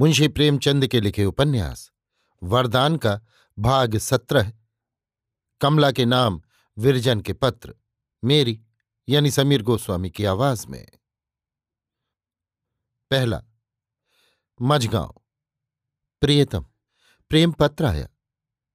[0.00, 1.92] मुंशी प्रेमचंद के लिखे उपन्यास,
[2.42, 3.20] वरदान का
[3.58, 4.52] भाग सत्रह,
[5.60, 6.42] कमला के नाम
[6.78, 7.74] विरजन के पत्र,
[8.24, 8.64] मेरी,
[9.08, 10.88] यानी समीर गोस्वामी की आवाज़ में।
[13.10, 13.42] पहला,
[14.62, 15.22] मझगांव।
[16.20, 16.66] प्रियतम,
[17.28, 18.08] प्रेम पत्र आया,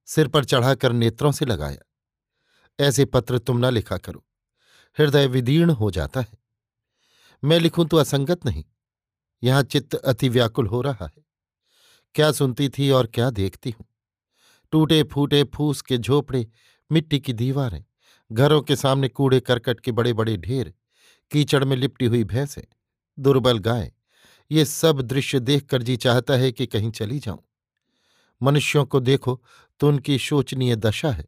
[0.06, 1.82] सिर पर चढ़ाकर नेत्रों से लगाया।
[2.80, 4.26] ऐसे पत्र तुम न लिखा करो,
[4.98, 6.38] हृदय विदीर्ण हो जाता है।
[7.44, 8.64] मैं लिखूं तो असंगत नहीं।
[9.42, 11.24] यहाँ चित्त अति व्याकुल हो रहा है।
[12.14, 13.86] क्या सुनती थी और क्या देखती हूँ?
[14.72, 16.46] टूटे फूटे फूस के झोपड़े,
[16.92, 17.84] मिट्टी की दीवारें,
[18.32, 20.74] घरों के सामने कूड़े करकट के बड़े बड़े ढेर,
[21.30, 22.62] कीचड़ में लिपटी हुई भैंसें,
[23.18, 23.92] दुर्बल गाय,
[24.50, 27.42] ये सब दृश्य देखकर जी चाहता है कि कहीं चली जाऊँ।
[28.42, 29.42] मनुष्यों को देखो
[29.80, 31.24] तो उनकी शोचनीय दशा है।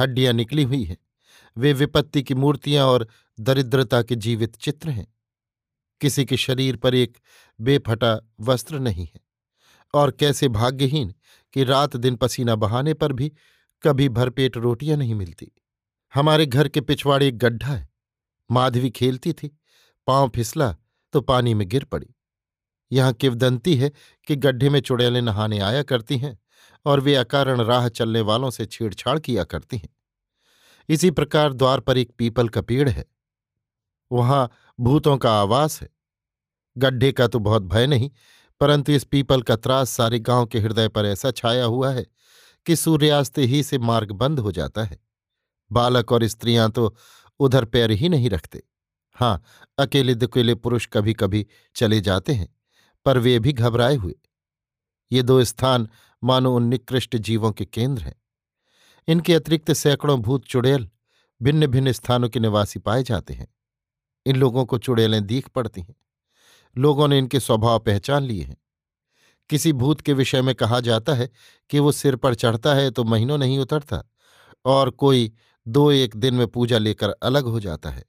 [0.00, 0.96] हड्डियाँ निकली हुई हैं।
[1.56, 3.08] वे विपत्ति की मूर्तियाँ और
[3.40, 5.15] दरिद्रता के जीवित चित्र हैं।
[6.00, 7.18] किसी के शरीर पर एक
[7.60, 9.20] बेफटा वस्त्र नहीं है।
[9.94, 11.14] और कैसे भाग्यहीन
[11.52, 13.32] कि रात दिन पसीना बहाने पर भी
[13.82, 15.52] कभी भरपेट रोटियाँ नहीं मिलती।
[16.14, 17.88] हमारे घर के पिछवाड़े एक गड्ढा है।
[18.50, 19.58] माधवी खेलती थी।
[20.06, 20.76] पाँव फिसला
[21.12, 22.06] तो पानी में गिर पड़ी।
[22.92, 23.92] यहाँ किवदंती है
[24.26, 26.38] कि गड्ढे में चुड़ैलें नहाने आया करती हैं
[26.84, 29.96] और वे अकारण राह चलने वालों से छेड़छाड़ किया करती हैं।
[30.88, 33.04] इसी प्रकार द्वार पर एक पीपल का पेड़ है।
[34.10, 35.88] वहाँ भूतों का आवास है।
[36.76, 38.10] गड्ढे का तो बहुत भय नहीं,
[38.60, 42.06] परंतु इस पीपल का त्रास सारे गाँव के हृदय पर ऐसा छाया हुआ है
[42.66, 44.98] कि सूर्यास्त ही से मार्ग बंद हो जाता है।
[45.70, 46.94] बालक और स्त्रियाँ तो
[47.40, 48.62] उधर पैर ही नहीं रखते।
[49.16, 49.42] हाँ
[49.78, 51.46] अकेले दुकेले पुरुष कभी कभी
[51.76, 52.48] चले जाते हैं,
[53.06, 54.14] पर वे भी घबराए हुए।
[55.10, 55.88] ये दो स्थान
[56.22, 58.14] मानो उन निकृष्ट जीवों के केंद्र हैं।
[59.08, 60.88] इनके अतिरिक्त सैकड़ों भूत चुड़ैल
[61.40, 63.46] भिन्न भिन्न स्थानों के निवासी पाए जाते हैं।
[64.26, 65.96] इन लोगों को चुड़ैलें दीख पड़ती हैं।
[66.78, 68.56] लोगों ने इनके स्वभाव पहचान लिए हैं।
[69.50, 71.30] किसी भूत के विषय में कहा जाता है
[71.70, 74.04] कि वो सिर पर चढ़ता है तो महीनों नहीं उतरता
[74.64, 75.32] और कोई
[75.68, 78.04] दो एक दिन में पूजा लेकर अलग हो जाता है।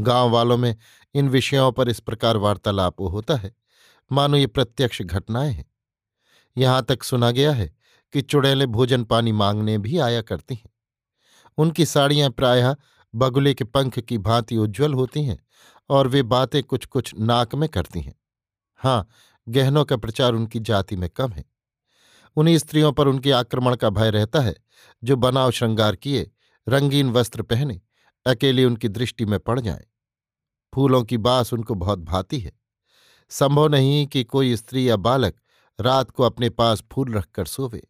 [0.00, 0.76] गाँव वालों में
[1.14, 3.56] इन विषयों पर इस प्रकार वार्तालाप होता है।
[4.12, 5.66] मानो ये प्रत्यक्ष घटनाएँ हैं।
[6.58, 7.76] यहाँ तक सुना गया है
[8.12, 10.70] कि चुड़ैलें भोजन पानी मांगने भी आया करती हैं।
[11.58, 12.76] उनकी साड़ियाँ प्रायः
[13.16, 15.46] बगुले के पंख की भांति उज्ज्वल होती हैं
[15.88, 18.14] और वे बातें कुछ कुछ नाक में करती हैं।
[18.76, 19.08] हाँ
[19.48, 21.44] गहनों का प्रचार उनकी जाति में कम है।
[22.36, 24.54] उन्हीं स्त्रियों पर उनके आक्रमण का भय रहता है,
[25.04, 26.30] जो बनाव श्रृंगार किए,
[26.68, 27.80] रंगीन वस्त्र पहने,
[28.26, 29.86] अकेले उनकी दृष्टि में पड़ जाए।
[30.74, 32.52] फूलों की बास उनको बहुत भाती है।
[33.28, 35.34] संभव नहीं कि कोई स्त्री या बालक
[35.80, 37.88] रात को अपने पास फूल रखकर सोवे।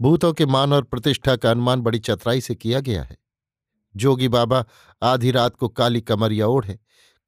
[0.00, 3.25] भूतों के मान और प्रतिष्ठा का अनुमान बड़ी चतराई से किया गया है।
[3.96, 4.64] जोगी बाबा
[5.02, 6.78] आधी रात को काली कमरिया ओढ़े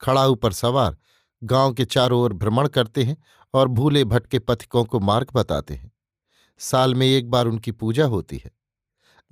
[0.01, 0.97] खड़ाऊ पर सवार,
[1.45, 3.17] गाँव के चारों ओर भ्रमण करते हैं
[3.55, 5.93] और भूले भटके पथिकों को मार्ग बताते हैं।
[6.59, 8.51] साल में एक बार उनकी पूजा होती है।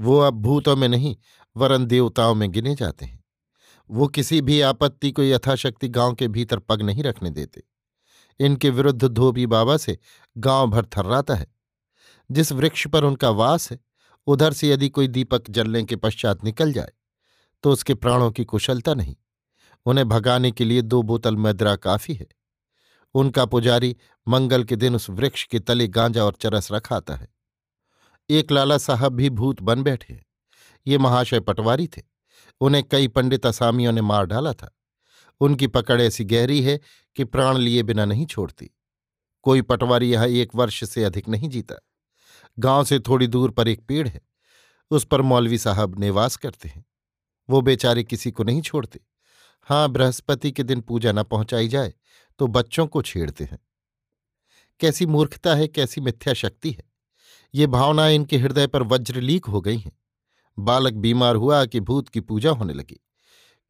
[0.00, 1.16] वो अब भूतों में नहीं,
[1.56, 3.24] वरन देवताओं में गिने जाते हैं।
[3.90, 7.62] वो किसी भी आपत्ति को यथाशक्ति गाँव के भीतर पग नहीं रखने देते।
[8.40, 9.98] इनके विरुद्ध धोबी बाबा से
[10.38, 11.46] गाँव भर थर्राता है।
[12.30, 13.80] जिस वृक्ष पर उनका वास है,
[14.26, 16.92] उधर से यदि कोई दीपक जलने के पश्चात निकल जाए
[17.66, 19.16] तो उसके प्राणों की कुशलता नहीं।
[19.86, 22.26] उन्हें भगाने के लिए दो बोतल मदरा काफ़ी है।
[23.14, 23.96] उनका पुजारी
[24.28, 27.28] मंगल के दिन उस वृक्ष के तले गांजा और चरस रखाता है।
[28.30, 30.26] एक लाला साहब भी भूत बन बैठे हैं।
[30.86, 32.02] ये महाशय पटवारी थे।
[32.60, 34.76] उन्हें कई पंडित असामियों ने मार डाला था।
[35.40, 36.80] उनकी पकड़ ऐसी गहरी है
[37.16, 38.70] कि प्राण लिए बिना नहीं छोड़ती।
[39.42, 41.74] कोई पटवारी यहाँ एक वर्ष से अधिक नहीं जीता।
[42.58, 44.20] गाँव से थोड़ी दूर पर एक पेड़ है।
[44.90, 46.85] उस पर मौलवी साहब निवास करते हैं।
[47.48, 49.00] वो बेचारे किसी को नहीं छोड़ते।
[49.62, 51.94] हाँ बृहस्पति के दिन पूजा न पहुंचाई जाए
[52.38, 53.58] तो बच्चों को छेड़ते हैं।
[54.80, 56.84] कैसी मूर्खता है, कैसी मिथ्या शक्ति है।
[57.54, 59.92] ये भावनाएँ इनके हृदय पर वज्रलीक हो गई हैं।
[60.58, 63.00] बालक बीमार हुआ कि भूत की पूजा होने लगी।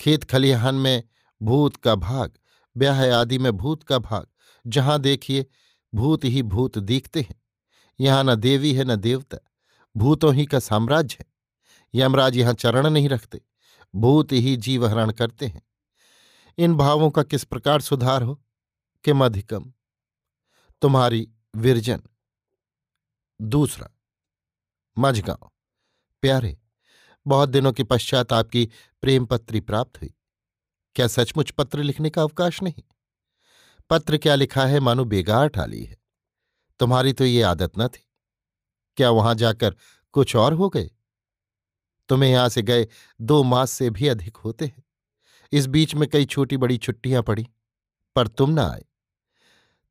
[0.01, 1.03] खेत खलिहान में
[1.43, 2.33] भूत का भाग,
[2.77, 4.27] ब्याह आदि में भूत का भाग।
[4.67, 5.47] जहाँ देखिए,
[5.95, 7.43] भूत ही भूत दिखते हैं।
[8.01, 9.39] यहाँ न देवी है, न देवता।
[9.97, 11.27] भूतों ही का साम्राज्य है।
[11.95, 13.41] यमराज यहाँ चरण नहीं रखते।
[13.97, 15.63] भूत ही जीवहरण करते हैं।
[16.59, 18.43] इन भावों का किस प्रकार सुधार हो?
[19.05, 19.73] किम अधिकम?
[20.83, 22.03] तुम्हारी विरजन।
[23.43, 23.91] दूसरा,
[24.99, 25.51] मझगांव।
[26.21, 26.59] प्यारे,
[27.27, 28.71] बहुत दिनों के पश्चात आपकी
[29.03, 30.15] प्रेम पत्री प्राप्त हुई।
[30.95, 32.83] क्या सचमुच पत्र लिखने का अवकाश नहीं?
[33.91, 35.99] पत्र क्या लिखा है मानो बेगार ठाली है।
[36.79, 38.09] तुम्हारी तो ये आदत न थी।
[38.97, 39.77] क्या वहाँ जाकर
[40.13, 40.91] कुछ और हो गए?
[42.09, 42.87] तुम्हें यहाँ से गए
[43.21, 44.85] दो मास से भी अधिक होते हैं।
[45.53, 47.47] इस बीच में कई छोटी बड़ी छुट्टियाँ पड़ी,
[48.17, 48.85] पर तुम न आए।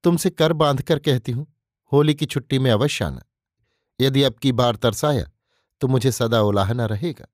[0.04, 1.48] तुमसे कर बाँध कर कहती हूँ,
[1.92, 3.22] होली की छुट्टी में अवश्य आना।
[4.00, 5.32] यदि अब की बार तरसाया
[5.82, 7.28] तो मुझे सदा उलाहना रहेगा।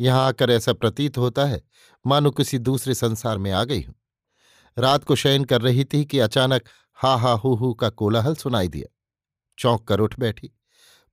[0.00, 1.62] यहाँ आकर ऐसा प्रतीत होता है,
[2.06, 3.94] मानो किसी दूसरे संसार में आ गई हूँ।
[4.78, 6.68] रात को शयन कर रही थी कि अचानक
[6.98, 8.94] हा हा हु हु का कोलाहल सुनाई दिया।
[9.58, 10.50] चौंक कर उठ बैठी।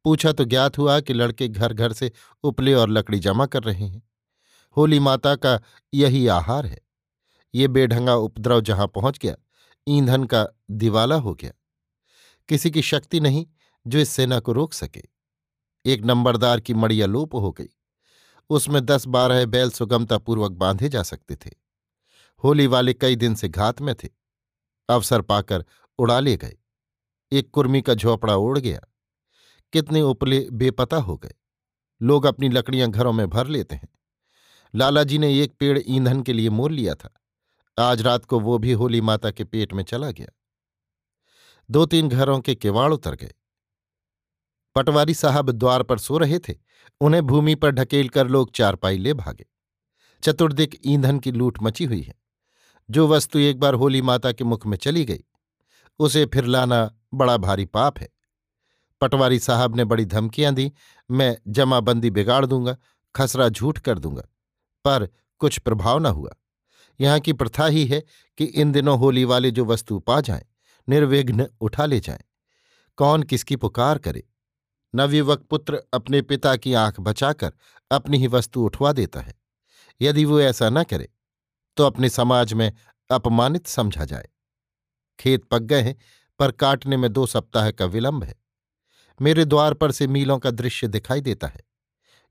[0.03, 2.11] पूछा तो ज्ञात हुआ कि लड़के घर घर से
[2.43, 4.09] उपले और लकड़ी जमा कर रहे हैं।
[4.77, 5.61] होली माता का
[5.93, 6.81] यही आहार है।
[7.55, 9.35] ये बेढंगा उपद्रव जहाँ पहुँच गया,
[9.87, 11.51] ईंधन का दिवाला हो गया।
[12.49, 13.45] किसी की शक्ति नहीं
[13.87, 15.03] जो इस सेना को रोक सके।
[15.85, 17.69] एक नंबरदार की मड़िया लोप हो गई।
[18.49, 21.49] उसमें दस बारह बैल सुगमतापूर्वक बांधे जा सकते थे।
[22.43, 24.09] होली वाले कई दिन से घात में थे।
[24.89, 25.65] अवसर पाकर
[25.99, 26.57] उड़ा ले गए।
[27.31, 28.81] एक कुर्मी का झोपड़ा उड़ गया।
[29.73, 31.33] कितने उपले बेपता हो गए।
[32.01, 33.89] लोग अपनी लकड़ियाँ घरों में भर लेते हैं।
[34.75, 37.13] लालाजी ने एक पेड़ ईंधन के लिए मोल लिया था।
[37.79, 40.27] आज रात को वो भी होली माता के पेट में चला गया।
[41.71, 43.33] दो तीन घरों के किवाड़ उतर गए।
[44.75, 46.55] पटवारी साहब द्वार पर सो रहे थे।
[47.01, 49.45] उन्हें भूमि पर ढकेल कर लोग चारपाई ले भागे।
[50.23, 52.15] चतुर्दिक ईंधन की लूट मची हुई है।
[52.89, 55.23] जो वस्तु एक बार होली माता के मुख में चली गई,
[55.99, 58.16] उसे फिर लाना बड़ा भारी पाप है।
[59.01, 60.71] पटवारी साहब ने बड़ी धमकियाँ दी,
[61.11, 62.77] मैं जमाबंदी बिगाड़ दूँगा,
[63.15, 64.21] खसरा झूठ कर दूँगा,
[64.85, 65.07] पर
[65.39, 66.35] कुछ प्रभाव न हुआ।
[66.99, 68.03] यहाँ की प्रथा ही है
[68.37, 70.45] कि इन दिनों होली वाले जो वस्तु पा जाएँ,
[70.87, 72.23] निर्विघ्न उठा ले जाएँ।
[72.97, 74.23] कौन किसकी पुकार करे?
[74.93, 77.51] नवयुवक पुत्र अपने पिता की आँख बचाकर
[77.91, 79.33] अपनी ही वस्तु उठवा देता है।
[80.01, 81.09] यदि वो ऐसा न करे
[81.77, 82.71] तो अपने समाज में
[83.09, 84.29] अपमानित समझा जाए।
[85.19, 85.95] खेत पक गए हैं,
[86.39, 88.35] पर काटने में दो सप्ताह का विलंब है।
[89.21, 91.61] मेरे द्वार पर से मीलों का दृश्य दिखाई देता है।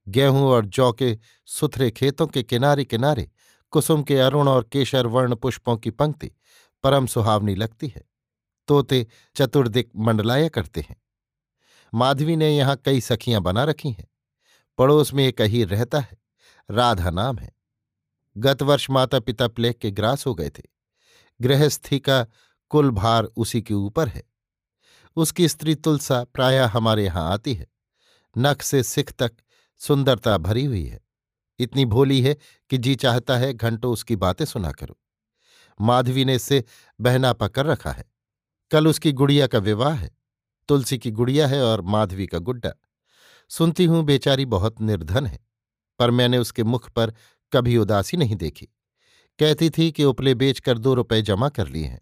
[0.08, 3.30] गेहूँ और जौ के सुथरे खेतों के किनारे किनारे
[3.70, 6.30] कुसुम के अरुण और केशर वर्ण पुष्पों की पंक्ति
[6.82, 8.04] परम सुहावनी लगती है।
[8.68, 9.06] तोते
[9.36, 10.96] चतुर्दिक मंडलाया करते हैं।
[11.94, 14.06] माधवी ने यहाँ कई सखियाँ बना रखी हैं।
[14.78, 16.18] पड़ोस में एक अहीर रहता है।
[16.70, 17.52] राधा नाम है।
[18.38, 20.62] गत वर्ष माता पिता प्लेग के ग्रास हो गए थे।
[21.40, 22.26] गृहस्थी का
[22.70, 24.22] कुल भार उसी के ऊपर है।
[25.16, 27.66] उसकी स्त्री तुलसा प्रायः हमारे यहाँ आती है।
[28.36, 29.32] नख से सिख तक
[29.80, 31.00] सुंदरता भरी हुई है।
[31.58, 32.36] इतनी भोली है
[32.70, 34.96] कि जी चाहता है घंटों उसकी बातें सुना करो।
[35.80, 36.64] माधवी ने इससे
[37.00, 38.04] बहनापा कर रखा है।
[38.70, 40.10] कल उसकी गुड़िया का विवाह है।
[40.68, 42.72] तुलसी की गुड़िया है और माधवी का गुड्डा।
[43.50, 45.38] सुनती हूँ बेचारी बहुत निर्धन है,
[45.98, 47.12] पर मैंने उसके मुख पर
[47.52, 48.67] कभी उदासी नहीं देखी।
[49.38, 52.00] कहती थी कि उपले बेचकर दो रुपए जमा कर लिए हैं।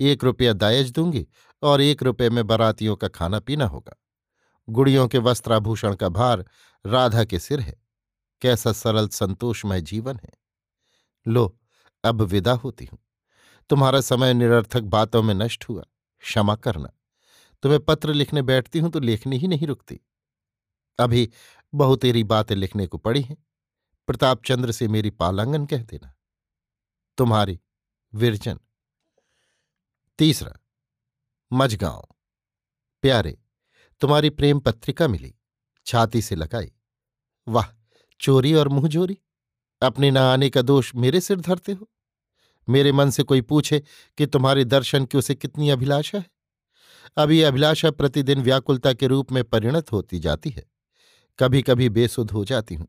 [0.00, 1.26] एक रुपया दायज दूँगी
[1.62, 4.02] और एक रुपये में बरातियों का खाना पीना होगा।
[4.68, 6.44] गुड़ियों के वस्त्राभूषण का भार
[6.86, 7.82] राधा के सिर है।
[8.40, 10.30] कैसा सरल, संतोषमय जीवन है।
[11.26, 11.58] लो,
[12.04, 12.98] अब विदा होती हूँ।
[13.68, 15.82] तुम्हारा समय निरर्थक बातों में नष्ट हुआ।
[16.20, 16.92] क्षमा करना।
[17.62, 20.00] तुम्हें पत्र लिखने बैठती हूँ तो लेखनी ही नहीं रुकती।
[20.98, 21.30] अभी
[21.74, 23.46] बहु तेरी बातें लिखने को पड़ी हैं।
[24.06, 26.14] प्रताप चंद्र से मेरी पालांगन कह देना।
[27.18, 27.60] तुम्हारी,
[28.14, 28.58] विरजन।
[30.18, 30.56] तीसरा
[31.52, 32.08] मझगांव।
[33.02, 33.38] प्यारे,
[34.00, 35.34] तुम्हारी प्रेम पत्रिका मिली,
[35.86, 36.72] छाती से लगाई।
[37.48, 39.18] वाह, चोरी और मुंहजोरी।
[39.82, 41.90] अपने न आने का दोष मेरे सिर धरते हो।
[42.68, 43.82] मेरे मन से कोई पूछे
[44.18, 46.30] कि तुम्हारे दर्शन की उसे कितनी अभिलाषा है?
[47.16, 50.64] अब ये अभिलाषा प्रतिदिन व्याकुलता के रूप में परिणत होती जाती है।
[51.38, 52.88] कभी कभी बेसुध हो जाती हूँ।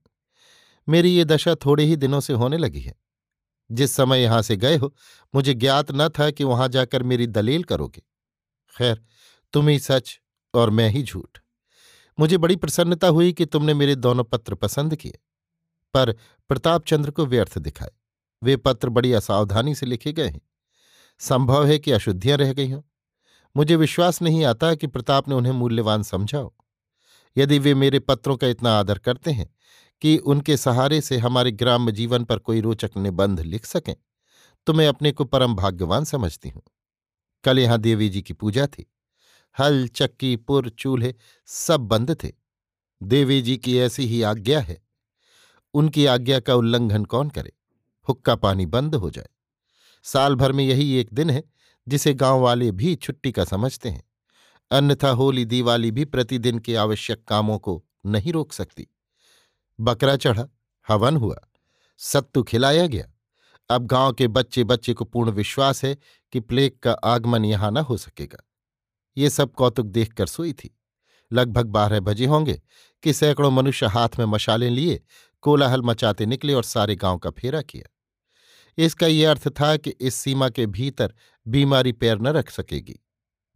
[0.90, 2.96] मेरी ये दशा थोड़े ही दिनों से होने लगी है।
[3.72, 4.96] जिस समय यहाँ से गए हो,
[5.36, 8.13] मुझे ज्ञात न था कि वहाँ जाकर मेरी दलील करोगे।
[8.76, 9.02] खैर
[9.54, 10.20] तुम ही सच
[10.54, 11.38] और मैं ही झूठ।
[12.18, 15.20] मुझे बड़ी प्रसन्नता हुई कि तुमने मेरे दोनों पत्र पसंद किए,
[15.94, 16.12] पर
[16.50, 17.92] प्रतापचंद्र को व्यर्थ दिखाए।
[18.42, 20.42] वे पत्र बड़ी असावधानी से लिखे गए हैं।
[21.22, 22.82] संभव है कि अशुद्धियाँ रह गई हों।
[23.56, 26.52] मुझे विश्वास नहीं आता कि प्रताप ने उन्हें मूल्यवान समझाओ
[27.36, 29.48] यदि वे मेरे पत्रों का इतना आदर करते हैं
[30.02, 33.96] कि उनके सहारे से हमारे ग्राम्य जीवन पर कोई रोचक निबंध लिख सकें
[34.68, 36.62] तो मैं अपने को परम भाग्यवान समझती हूँ।
[37.44, 38.94] कल यहाँ देवी जी की पूजा थी।
[39.60, 42.32] हल, चक्की, पुर, चूल्हे सब बंद थे।
[43.04, 44.84] देवी जी की ऐसी ही आज्ञा है।
[45.74, 47.54] उनकी आज्ञा का उल्लंघन कौन करे?
[48.10, 49.28] हुक्का पानी बंद हो जाए।
[50.04, 51.44] साल भर में यही एक दिन है,
[51.88, 54.04] जिसे गाँव वाले भी छुट्टी का समझते हैं।
[54.72, 58.88] अन्यथा होली दिवाली भी प्रतिदिन के आवश्यक कामों को नहीं रोक सकती।
[59.80, 60.48] बकरा चढ़ा,
[60.88, 61.40] हवन हुआ,
[61.98, 63.13] सत्तू खिलाया गया।
[63.74, 65.98] अब गाँव के बच्चे बच्चे को पूर्ण विश्वास है
[66.34, 68.44] कि प्लेग का आगमन यहाँ न हो सकेगा।
[69.18, 70.78] ये सब कौतुक देखकर सोई थी।
[71.32, 72.62] लगभग बारह बजे होंगे
[73.04, 75.02] कि सैकड़ों मनुष्य हाथ में मशालें लिए
[75.42, 77.90] कोलाहल मचाते निकले और सारे गाँव का फेरा किया।
[78.78, 81.14] इसका ये अर्थ था कि इस सीमा के भीतर
[81.48, 83.00] बीमारी पैर न रख सकेगी।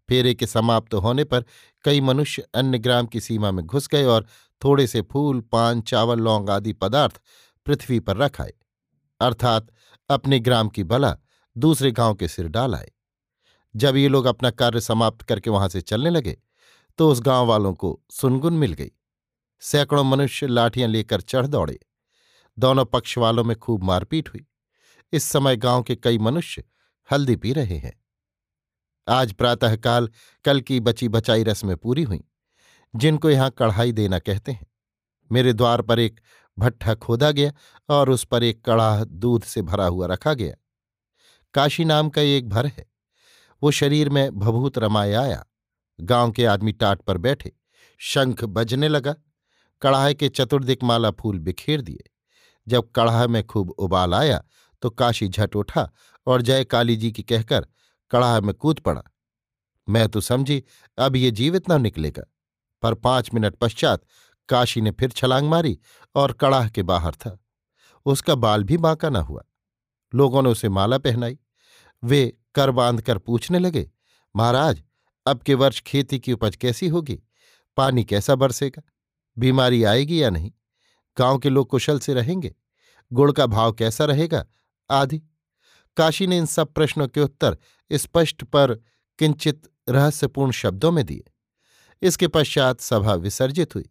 [0.09, 1.45] फेरे के समाप्त होने पर
[1.83, 4.27] कई मनुष्य अन्य ग्राम की सीमा में घुस गए और
[4.63, 7.21] थोड़े से फूल, पान, चावल, लौंग आदि पदार्थ
[7.65, 8.53] पृथ्वी पर रख आए।
[9.19, 9.67] अर्थात
[10.09, 11.15] अपने ग्राम की बला
[11.55, 12.91] दूसरे गाँव के सिर डाल आए।
[13.75, 16.37] जब ये लोग अपना कार्य समाप्त करके वहाँ से चलने लगे
[16.99, 18.91] तो उस गाँव वालों को सुनगुन मिल गई।
[19.61, 21.79] सैकड़ों मनुष्य लाठियाँ लेकर चढ़ दौड़े।
[22.57, 24.45] दोनों पक्ष वालों में खूब मारपीट हुई।
[25.13, 26.63] इस समय गाँव के कई मनुष्य
[27.09, 27.93] हल्दी पी रहे हैं।
[29.07, 30.09] आज प्रातःकाल
[30.45, 32.23] कल की बची बचाई रस्में पूरी हुई,
[32.93, 34.65] जिनको यहाँ कढ़ाई देना कहते हैं।
[35.31, 36.19] मेरे द्वार पर एक
[36.59, 37.51] भट्ठा खोदा गया
[37.89, 40.55] और उस पर एक कड़ाह दूध से भरा हुआ रखा गया।
[41.53, 42.85] काशी नाम का एक भर है।
[43.63, 45.45] वो शरीर में भभूत रमाए आया।
[45.99, 47.51] गाँव के आदमी टाट पर बैठे।
[47.97, 49.15] शंख बजने लगा।
[49.81, 52.09] कड़ाहे के चतुर्दिक माला फूल बिखेर दिए।
[52.67, 54.43] जब कड़ाह में खूब उबाल आया
[54.81, 55.89] तो काशी झट उठा
[56.27, 57.67] और जय काली जी की कहकर
[58.11, 59.03] कड़ाह में कूद पड़ा।
[59.89, 60.63] मैं तो समझी,
[60.97, 62.23] अब ये जीवित न निकलेगा।
[62.81, 64.01] पर पाँच मिनट पश्चात
[64.49, 65.79] काशी ने फिर छलांग मारी
[66.15, 67.39] और कड़ाह के बाहर था।
[68.05, 69.43] उसका बाल भी बांका न हुआ।
[70.15, 71.39] लोगों ने उसे माला पहनाई।
[72.03, 73.91] वे कर बाँध कर पूछने लगे,
[74.35, 74.83] महाराज,
[75.25, 77.19] अब के वर्ष खेती की उपज कैसी होगी?
[77.77, 78.81] पानी कैसा बरसेगा?
[79.37, 80.51] बीमारी आएगी या नहीं?
[81.17, 82.55] गाँव के लोग कुशल से रहेंगे?
[83.13, 84.45] गुड़ का भाव कैसा रहेगा?
[84.91, 85.21] आदि।
[85.97, 87.57] काशी ने इन सब प्रश्नों के उत्तर
[87.93, 88.73] स्पष्ट पर
[89.19, 91.23] किंचित रहस्यपूर्ण शब्दों में दिए।
[92.01, 93.89] इसके पश्चात सभा विसर्जित हुई।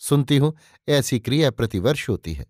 [0.00, 0.54] सुनती हूँ,
[0.88, 2.46] ऐसी क्रिया प्रतिवर्ष होती है।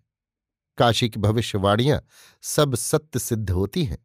[0.77, 2.01] काशी की भविष्यवाणियाँ
[2.43, 3.97] सब सत्य सिद्ध होती हैं,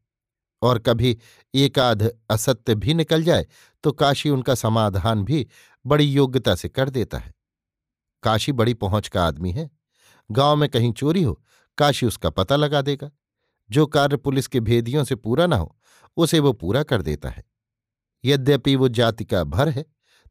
[0.63, 1.17] और कभी
[1.55, 3.47] एकाध असत्य भी निकल जाए
[3.85, 5.47] तो काशी उनका समाधान भी
[5.85, 7.35] बड़ी योग्यता से कर देता है।
[8.23, 9.69] काशी बड़ी पहुँच का आदमी है।
[10.31, 11.41] गाँव में कहीं चोरी हो,
[11.79, 13.11] काशी उसका पता लगा देगा।
[13.71, 15.77] जो कार्य पुलिस के भेदियों से पूरा ना हो,
[16.17, 17.45] उसे वो पूरा कर देता है।
[18.25, 19.85] यद्यपि वो जाति का भर है,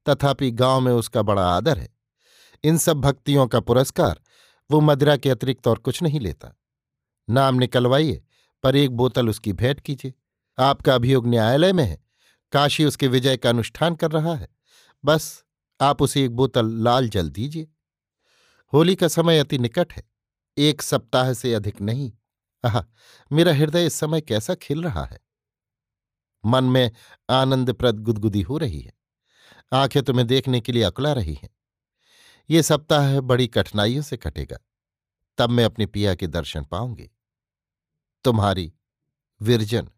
[0.05, 1.89] तथापि गाँव में उसका बड़ा आदर है।
[2.63, 4.21] इन सब भक्तियों का पुरस्कार
[4.71, 6.59] वो मदिरा के अतिरिक्त और कुछ नहीं लेता।
[7.29, 8.23] नाम निकलवाइए,
[8.63, 10.13] पर एक बोतल उसकी भेंट कीजिए।
[10.59, 12.03] आपका अभियोग न्यायालय में है।
[12.51, 14.47] काशी उसके विजय का अनुष्ठान कर रहा है।
[15.05, 15.43] बस,
[15.81, 17.67] आप उसे एक बोतल लाल जल दीजिए।
[18.73, 20.03] होली का समय अति निकट है।
[20.57, 22.11] एक सप्ताह से अधिक नहीं।
[22.65, 22.81] आह,
[23.31, 25.19] मेरा हृदय इस समय कैसा खिल रहा है?
[26.45, 26.91] मन में
[27.29, 28.93] आनंदप्रद गुदगुदी हो रही है।
[29.73, 31.49] आँखें तुम्हें देखने के लिए अकला रही हैं।
[32.49, 34.57] ये सप्ताह बड़ी कठिनाइयों से कटेगा।
[35.37, 37.09] तब मैं अपने पिया के दर्शन पाऊँगी।
[38.25, 38.71] तुम्हारी
[39.41, 39.89] विरजन,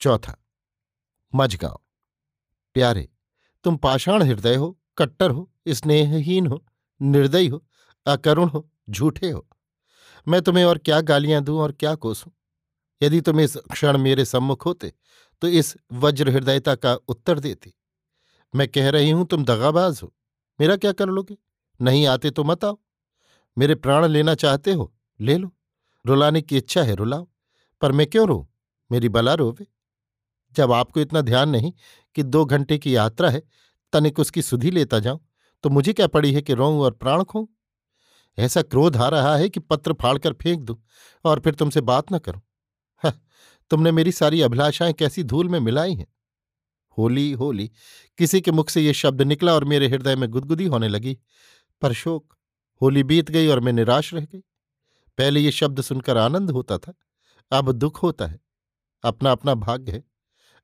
[0.00, 0.36] चौथा,
[1.34, 1.80] मझगांव।
[2.76, 3.08] प्यारे,
[3.64, 6.64] तुम पाषाण हृदय हो, कट्टर हो, स्नेहहीन हो,
[7.00, 7.64] निर्दयी हो,
[8.06, 9.46] अकरुण हो, झूठे हो।
[10.28, 12.30] मैं तुम्हें और क्या गालियाँ दूँ और क्या कोसूं?
[13.02, 14.92] यदि तुम इस क्षण मेरे सम्मुख होते
[15.42, 17.74] तो इस वज्र हृदयता का उत्तर देती।
[18.54, 20.12] मैं कह रही हूँ, तुम दगाबाज हो।
[20.60, 21.36] मेरा क्या कर लोगे?
[21.80, 22.78] नहीं आते तो मत आओ।
[23.58, 25.54] मेरे प्राण लेना चाहते हो, ले लो।
[26.04, 27.28] रुलाने की इच्छा है, रुलाओ।
[27.82, 28.48] पर मैं क्यों रो
[28.92, 29.66] मेरी बला रोवे।
[30.52, 31.72] जब आपको इतना ध्यान नहीं
[32.14, 33.42] कि दो घंटे की यात्रा है,
[33.92, 35.20] तनिक उसकी सुधी लेता जाऊँ
[35.64, 37.46] तो मुझे क्या पड़ी है कि रोऊं और प्राण खोऊं?
[38.38, 40.76] ऐसा क्रोध आ रहा है कि पत्र फाड़कर फेंक दूँ
[41.24, 43.12] और फिर तुमसे बात न करूँ।
[43.70, 46.06] तुमने मेरी सारी अभिलाषाएँ कैसी धूल में मिलाई हैं?
[46.98, 47.70] होली होली।
[48.18, 51.18] किसी के मुख से ये शब्द निकला और मेरे हृदय में गुदगुदी होने लगी।
[51.82, 52.34] पर शोक,
[52.82, 54.42] होली बीत गई और मैं निराश रह गई।
[55.18, 56.94] पहले ये शब्द सुनकर आनंद होता था,
[57.52, 58.40] अब दुख होता है।
[59.04, 60.04] अपना अपना भाग्य है।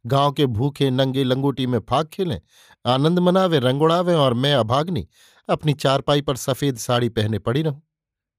[0.06, 2.40] गाँव के भूखे, नंगे लंगोटी में फाग खेलें,
[2.86, 5.06] आनंद मनावे, रंग और मैं अभाग्नि,
[5.48, 7.82] अपनी चारपाई पर सफ़ेद साड़ी पहने पड़ी रहूँ।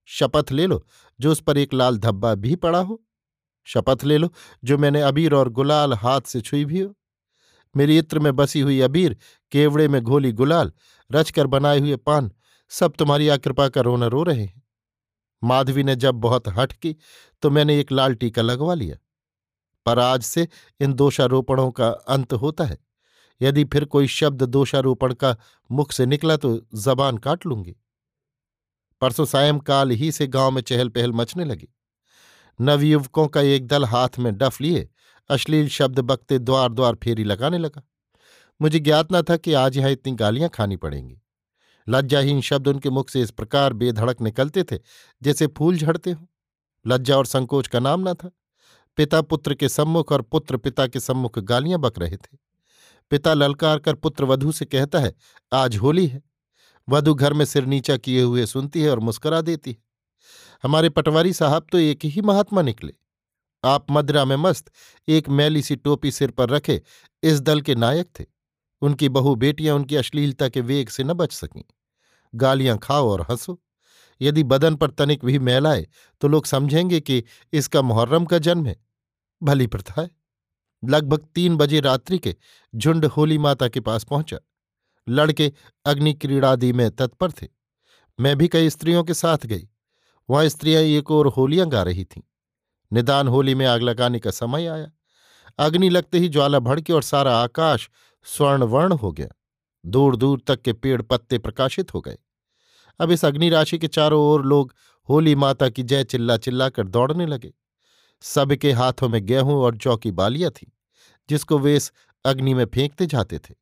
[0.05, 0.85] शपथ ले लो,
[1.19, 3.03] जो उस पर एक लाल धब्बा भी पड़ा हो।
[3.65, 4.33] शपथ ले लो,
[4.63, 6.95] जो मैंने अबीर और गुलाल हाथ से छुई भी हो।
[7.75, 9.17] मेरी इत्र में बसी हुई अबीर,
[9.51, 10.71] केवड़े में घोली गुलाल,
[11.11, 12.31] रचकर बनाए हुए पान,
[12.71, 14.61] सब तुम्हारी आकृपा का रोना रो रहे हैं।
[15.43, 16.95] माधवी ने जब बहुत हट की
[17.41, 18.97] तो मैंने एक लाल टीका लगवा लिया।
[19.85, 20.47] पर आज से
[20.79, 22.77] इन दोषारोपणों का अंत होता है।
[23.41, 25.35] यदि फिर कोई शब्द दोषारोपण का
[25.71, 27.75] मुख से निकला तो जबान काट लूँगी।
[29.01, 31.67] परसों सायंकाल ही से गाँव में चहल पहल मचने लगी।
[32.59, 34.89] नवयुवकों का एक दल हाथ में डफ लिए
[35.29, 37.83] अश्लील शब्द बकते द्वार द्वार फेरी लगाने लगा।
[38.61, 41.17] मुझे ज्ञात न था कि आज यहाँ इतनी गालियाँ खानी पड़ेंगी।
[41.87, 44.79] लज्जाहीन शब्द उनके मुख से इस प्रकार बेधड़क निकलते थे
[45.21, 46.25] जैसे फूल झड़ते हों।
[46.85, 48.31] लज्जा और संकोच का नाम न था।
[48.97, 52.37] पिता पुत्र के सम्मुख और पुत्र पिता के सम्मुख गालियाँ बक रहे थे।
[53.11, 55.13] पिता ललकार कर पुत्र वधु से कहता है,
[55.53, 56.21] आज होली है।
[56.89, 59.77] वधु घर में सिर नीचा किए हुए सुनती है और मुस्करा देती है।
[60.63, 62.93] हमारे पटवारी साहब तो एक ही महात्मा निकले।
[63.63, 64.71] आप मदरा में मस्त,
[65.07, 66.81] एक मैली सी टोपी सिर पर रखे,
[67.23, 68.25] इस दल के नायक थे।
[68.81, 71.63] उनकी बहु बेटियाँ उनकी अश्लीलता के वेग से न बच सकीं।
[72.35, 73.61] गालियाँ खाओ और हंसो।
[74.21, 75.87] यदि बदन पर तनिक भी मैलाए
[76.21, 78.75] तो लोग समझेंगे कि इसका मुहर्रम का जन्म है।
[79.43, 80.09] भली प्रथा है।
[80.83, 82.35] लगभग तीन बजे रात्रि के
[82.75, 84.37] झुंड होली माता के पास पहुँचा।
[85.09, 85.51] लड़के
[85.85, 87.47] अग्नि क्रीड़ादि में तत्पर थे।
[88.19, 89.69] मैं भी कई स्त्रियों के साथ गई।
[90.29, 92.21] वहाँ स्त्रियाँ एक और होलियाँ गा रही थीं।
[92.91, 94.91] निदान होली में आग लगाने का समय आया।
[95.59, 97.89] अग्नि लगते ही ज्वाला भड़की और सारा आकाश
[98.27, 99.27] स्वर्णवर्ण हो गया।
[99.83, 102.17] दूर दूर तक के पेड़ पत्ते प्रकाशित हो गए।
[102.99, 104.73] अब इस अग्नि राशि के चारों ओर लोग
[105.09, 107.53] होली माता की जय चिल्ला चिल्ला कर दौड़ने लगे।
[108.23, 110.67] सबके हाथों में गेहूँ और जौ की बालियाँ थीं,
[111.29, 111.91] जिसको वे इस
[112.25, 113.53] अग्नि में फेंकते जाते थे।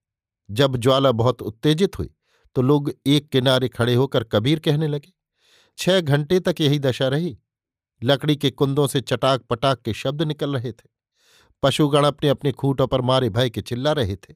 [0.50, 2.10] जब ज्वाला बहुत उत्तेजित हुई
[2.56, 5.12] तो लोग एक किनारे खड़े होकर कबीर कहने लगे,
[5.78, 7.38] छह घंटे तक यही दशा रही।
[8.04, 10.90] लकड़ी के कुंदों से चटाक पटाक के शब्द निकल रहे थे।
[11.64, 14.36] पशुगण अपने अपने खूंटों पर मारे भय के चिल्ला रहे थे।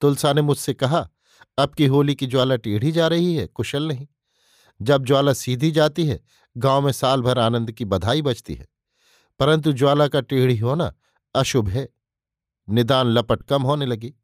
[0.00, 1.10] तुलसा ने मुझसे कहा,
[1.58, 4.06] अब की होली की ज्वाला टेढ़ी जा रही है, कुशल नहीं।
[4.82, 6.20] जब ज्वाला सीधी जाती है,
[6.56, 8.68] गाँव में साल भर आनंद की बधाई बजती है।
[9.38, 10.94] परंतु ज्वाला का टेढ़ी होना
[11.34, 11.88] अशुभ है।
[12.68, 14.14] निदान लपट कम होने लगी।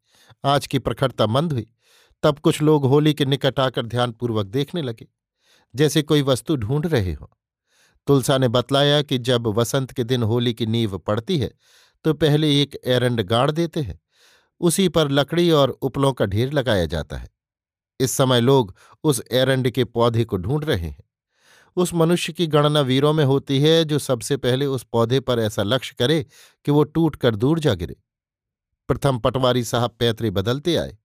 [0.45, 1.73] आज की प्रखरता मंद हुई।
[2.23, 5.07] तब कुछ लोग होली के निकट आकर ध्यानपूर्वक देखने लगे।
[5.75, 7.31] जैसे कोई वस्तु ढूंढ रहे हो।
[8.07, 11.51] तुलसा ने बतलाया कि जब वसंत के दिन होली की नींव पड़ती है
[12.05, 13.99] तो पहले एक एरंड गाड़ देते हैं।
[14.61, 17.29] उसी पर लकड़ी और उपलों का ढेर लगाया जाता है।
[17.99, 21.03] इस समय लोग उस एरंड के पौधे को ढूंढ रहे हैं।
[21.77, 25.63] उस मनुष्य की गणना वीरों में होती है, जो सबसे पहले उस पौधे पर ऐसा
[25.63, 26.25] लक्ष्य करे
[26.65, 27.95] कि वो टूट कर दूर जा गिरे।
[28.89, 30.97] प्रथम पटवारी साहब पैतरे बदलते आए,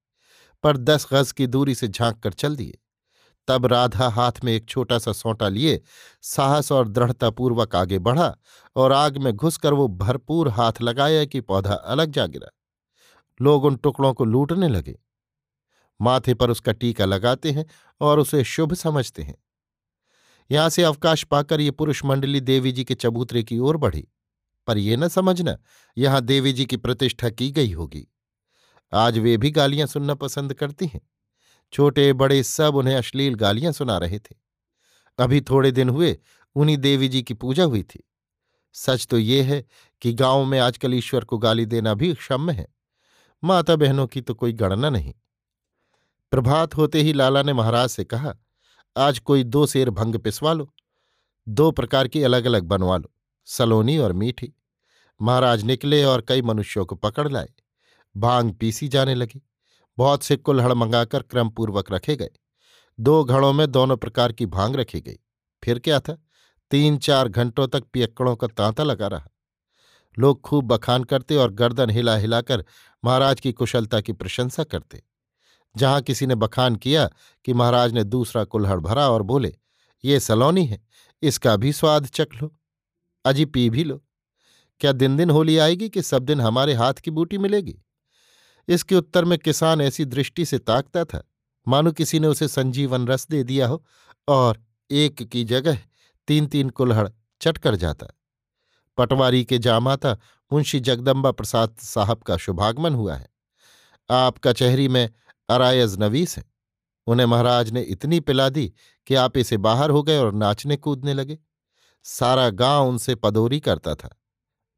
[0.64, 2.78] पर दस गज की दूरी से झाँक कर चल दिए।
[3.48, 5.82] तब राधा हाथ में एक छोटा सा सोंटा लिए,
[6.22, 8.36] साहस और दृढ़तापूर्वक आगे बढ़ा
[8.76, 12.48] और आग में घुसकर वो भरपूर हाथ लगाया कि पौधा अलग जा गिरा।
[13.42, 14.98] लोग उन टुकड़ों को लूटने लगे।
[16.00, 17.66] माथे पर उसका टीका लगाते हैं
[18.00, 19.36] और उसे शुभ समझते हैं।
[20.50, 24.08] यहाँ से अवकाश पाकर ये पुरुष मंडली देवी जी के चबूतरे की ओर बढ़ी।
[24.66, 25.58] पर यह न समझना,
[25.98, 28.06] यहाँ देवी जी की प्रतिष्ठा की गई होगी।
[28.94, 31.00] आज वे भी गालियाँ सुनना पसंद करती हैं।
[31.72, 34.34] छोटे बड़े सब उन्हें अश्लील गालियाँ सुना रहे थे।
[35.18, 36.18] अभी थोड़े दिन हुए,
[36.56, 38.02] उन्हीं देवी जी की पूजा हुई थी।
[38.74, 39.64] सच तो ये है
[40.02, 42.66] कि गाँव में आजकल ईश्वर को गाली देना भी क्षम्य है।
[43.42, 45.14] माता बहनों की तो कोई गणना नहीं।
[46.32, 48.34] प्रभात होते ही लाला ने महाराज से कहा,
[48.96, 50.74] आज कोई दो शेर भंग पिसवा लो।
[51.48, 53.10] दो प्रकार की अलग अलग बनवा लो,
[53.46, 54.52] सलोनी और मीठी।
[55.20, 57.48] महाराज निकले और कई मनुष्यों को पकड़ लाए।
[58.16, 59.42] भाँग पीसी जाने लगी।
[59.98, 62.30] बहुत से कुल्हड़ मंगाकर क्रमपूर्वक रखे गए।
[63.00, 65.18] दो घड़ों में दोनों प्रकार की भाँग रखी गई।
[65.64, 66.18] फिर क्या था?
[66.70, 69.28] तीन चार घंटों तक पियक्कड़ों का तांता लगा रहा।
[70.18, 72.64] लोग खूब बखान करते और गर्दन हिला हिलाकर
[73.04, 75.02] महाराज की कुशलता की प्रशंसा करते।
[75.76, 77.10] जहाँ किसी ने बखान किया
[77.44, 79.56] कि महाराज ने दूसरा कुल्हड़ भरा और बोले,
[80.04, 80.86] ये सलोनी है,
[81.22, 82.56] इसका भी स्वाद चख लो,
[83.24, 84.04] अजी पी भी लो।
[84.80, 87.82] क्या दिन दिन होली आएगी कि सब दिन हमारे हाथ की बूटी मिलेगी?
[88.68, 91.22] इसके उत्तर में किसान ऐसी दृष्टि से ताकता था।
[91.68, 93.84] मानो किसी ने उसे संजीवन रस दे दिया हो
[94.28, 95.78] और एक की जगह
[96.28, 97.08] तीन तीन कुल्हड़
[97.40, 98.06] चट कर जाता।
[98.98, 100.18] पटवारी के जामाता
[100.52, 103.28] मुंशी जगदम्बा प्रसाद साहब का शुभागमन हुआ है।
[104.10, 105.10] आप कचहरी में
[105.48, 106.44] अरायज नवीस हैं।
[107.06, 108.72] उन्हें महाराज ने इतनी पिला दी
[109.06, 111.38] कि आप इसे बाहर हो गए और नाचने कूदने लगे।
[112.02, 114.16] सारा गाँव उनसे पदोरी करता था।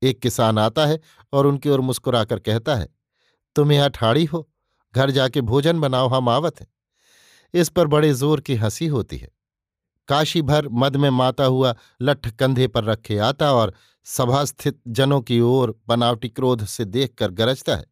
[0.02, 1.00] एक किसान आता है
[1.32, 2.99] और उनकी ओर मुस्कुराकर कहता है
[3.56, 4.48] तुम यहाँ ठाड़ी हो,
[4.94, 6.66] घर जाके भोजन बनाओ, हम आवत हैं।
[7.54, 9.30] इस पर बड़े ज़ोर की हँसी होती है।
[10.08, 13.74] काशी भर मद में माता हुआ लठ कंधे पर रखे आता और
[14.06, 17.84] सभास्थित जनों की ओर बनावटी क्रोध से देखकर गरजता है।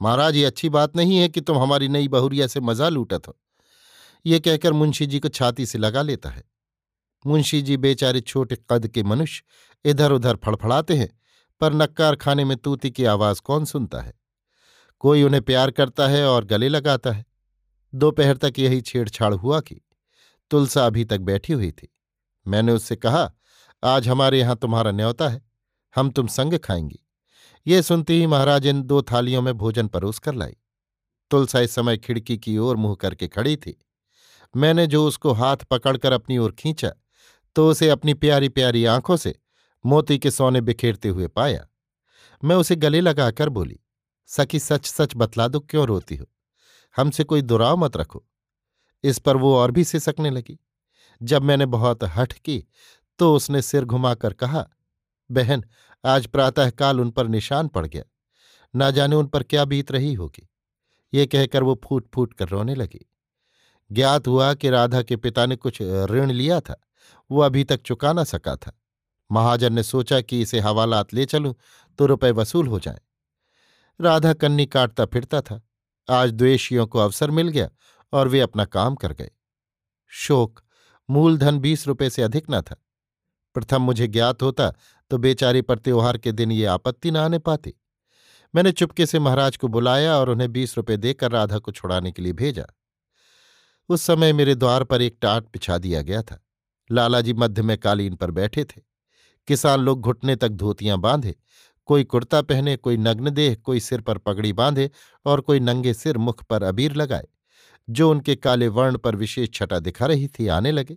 [0.00, 3.36] महाराज, ये अच्छी बात नहीं है कि तुम हमारी नई बहुरिया से मज़ा लूटत हो।
[4.26, 6.44] ये कहकर मुंशी जी को छाती से लगा लेता है।
[7.24, 11.08] मुंशी जी बेचारे छोटे कद के मनुष्य इधर उधर फड़फड़ाते हैं,
[11.60, 14.21] पर नक्कार खाने में तूती की आवाज़ कौन सुनता है?
[15.02, 17.24] कोई उन्हें प्यार करता है और गले लगाता है।
[17.94, 19.80] दोपहर तक यही छेड़छाड़ हुआ कि
[20.50, 21.88] तुलसा अभी तक बैठी हुई थी।
[22.46, 23.30] मैंने उससे कहा,
[23.82, 25.42] आज हमारे यहाँ तुम्हारा न्योता है,
[25.94, 27.00] हम तुम संग खाएँगी।
[27.66, 30.56] ये सुनते ही महाराज इन दो थालियों में भोजन परोस कर लाई।
[31.30, 33.78] तुलसा इस समय खिड़की की ओर मुँह करके खड़ी थी।
[34.56, 36.92] मैंने जो उसको हाथ पकड़कर अपनी ओर खींचा
[37.56, 39.34] तो उसे अपनी प्यारी प्यारी आँखों से
[39.84, 41.66] मोती के सोने बिखेरते हुए पाया।
[42.42, 43.78] मैं उसे गले लगाकर बोली
[44.32, 46.26] सखी सच सच बतला दो, क्यों रोती हो?
[46.96, 48.24] हमसे कोई दुराव मत रखो।
[49.04, 50.58] इस पर वो और भी सिसकने लगी।
[51.20, 52.64] जब मैंने बहुत हठ की
[53.18, 54.66] तो उसने सिर घुमाकर कहा,
[55.30, 55.64] बहन,
[56.04, 58.04] आज प्रातःकाल उन पर निशान पड़ गया।
[58.74, 60.48] ना जाने उन पर क्या बीत रही होगी?
[61.12, 63.06] ये कहकर वो फूट फूट कर रोने लगी।
[63.90, 66.80] ज्ञात हुआ कि राधा के पिता ने कुछ ऋण लिया था,
[67.30, 68.72] वो अभी तक चुका ना सका था।
[69.30, 71.54] महाजन ने सोचा कि इसे हवालात ले चलूँ
[71.98, 73.00] तो रुपए वसूल हो जाए।
[74.02, 75.60] राधा कन्नी काटता फिरता था।
[76.08, 77.68] आज द्वेषियों को अवसर मिल गया
[78.12, 79.30] और वे अपना काम कर गए।
[80.12, 80.60] शोक,
[81.08, 82.76] मूलधन बीस रुपए से अधिक न था।
[83.56, 84.70] प्रथम मुझे ज्ञात होता
[85.10, 87.74] तो बेचारी पर त्योहार के दिन ये आपत्ति न आने पाती।
[88.54, 92.22] मैंने चुपके से महाराज को बुलाया और उन्हें बीस रुपए देकर राधा को छुड़ाने के
[92.22, 92.66] लिए भेजा।
[93.88, 96.42] उस समय मेरे द्वार पर एक टाट बिछा दिया गया था।
[96.90, 98.80] लालाजी मध्य में कालीन पर बैठे थे।
[99.48, 101.34] किसान लोग घुटने तक धोतियाँ बांधे
[101.86, 104.90] कोई कुर्ता पहने, कोई नग्न देह, कोई सिर पर पगड़ी बांधे
[105.26, 107.28] और कोई नंगे सिर मुख पर अबीर लगाए।
[107.90, 110.96] जो उनके काले वर्ण पर विशेष छटा दिखा रही थी, आने लगे।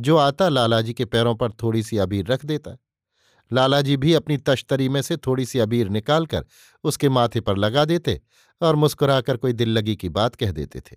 [0.00, 2.78] जो आता लालाजी के पैरों पर थोड़ी सी अबीर रख देता।
[3.52, 6.44] लालाजी भी अपनी तश्तरी में से थोड़ी सी अबीर निकालकर
[6.84, 8.20] उसके माथे पर लगा देते
[8.62, 10.96] और मुस्कुराकर कोई दिल लगी की बात कह देते थे।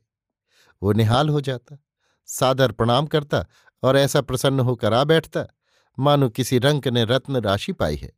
[0.83, 1.77] वो निहाल हो जाता,
[2.25, 3.45] सादर प्रणाम करता
[3.83, 5.45] और ऐसा प्रसन्न होकर आ बैठता।
[5.99, 8.11] मानो किसी रंक ने रत्न राशि पाई है।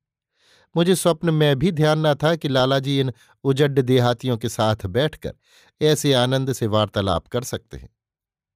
[0.78, 3.12] मुझे स्वप्न में भी ध्यान न था कि लालाजी इन
[3.44, 5.34] उजड्ड देहातियों के साथ बैठकर
[5.82, 7.90] ऐसे आनंद से वार्तालाप कर सकते हैं।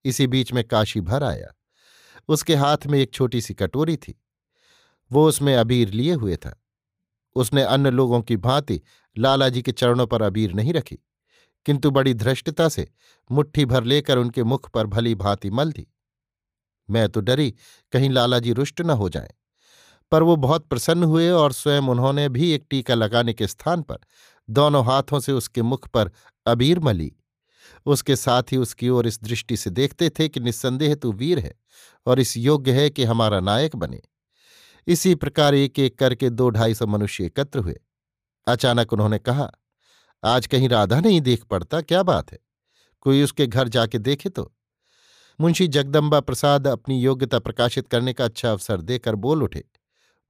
[0.05, 1.47] इसी बीच में काशी भर आया।
[2.27, 4.21] उसके हाथ में एक छोटी सी कटोरी थी।
[5.11, 6.63] वो उसमें अबीर लिए हुए था।
[7.35, 8.81] उसने अन्य लोगों की भांति
[9.17, 10.99] लालाजी के चरणों पर अबीर नहीं रखी,
[11.65, 12.87] किंतु बड़ी धृष्टता से
[13.31, 15.87] मुट्ठी भर लेकर उनके मुख पर भली भांति मल दी।
[16.89, 17.53] मैं तो डरी
[17.91, 19.31] कहीं लालाजी रुष्ट न हो जाएँ।
[20.11, 23.97] पर वो बहुत प्रसन्न हुए और स्वयं उन्होंने भी एक टीका लगाने के स्थान पर
[24.49, 26.11] दोनों हाथों से उसके मुख पर
[26.45, 27.11] अबीर मली।
[27.85, 31.55] उसके साथ ही उसकी ओर इस दृष्टि से देखते थे कि निस्संदेह तू वीर है
[32.05, 34.01] और इस योग्य है कि हमारा नायक बने।
[34.87, 37.79] इसी प्रकार एक एक करके दो ढाई सौ मनुष्य एकत्र हुए।
[38.47, 39.51] अचानक उन्होंने कहा,
[40.23, 42.39] आज कहीं राधा नहीं देख पड़ता, क्या बात है?
[43.01, 44.53] कोई उसके घर जाके देखे तो?
[45.41, 49.63] मुंशी जगदम्बा प्रसाद अपनी योग्यता प्रकाशित करने का अच्छा अवसर देकर बोल उठे।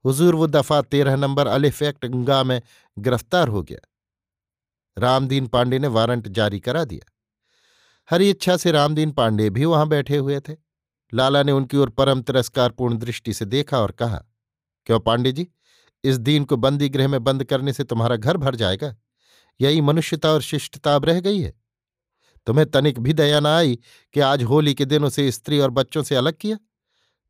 [0.04, 2.60] हुजूर वो दफ़ा तेरह नंबर अलिफेक्ट गंगा में
[2.98, 3.88] गिरफ़्तार हो गया।
[4.96, 7.10] रामदीन पांडे ने वारंट जारी करा दिया।
[8.10, 10.56] हरी इच्छा से रामदीन पांडे भी वहाँ बैठे हुए थे।
[11.12, 14.24] लाला ने उनकी ओर परम तिरस्कारपूर्ण दृष्टि से देखा और कहा,
[14.86, 15.46] क्यों पांडे जी,
[16.04, 18.94] इस दीन को बंदी गृह में बंद करने से तुम्हारा घर भर जाएगा?
[19.60, 21.52] यही मनुष्यता और शिष्टता अब रह गई है।
[22.46, 23.78] तुम्हें तनिक भी दया ना आई
[24.14, 26.58] कि आज होली के दिन उसे स्त्री और बच्चों से अलग किया?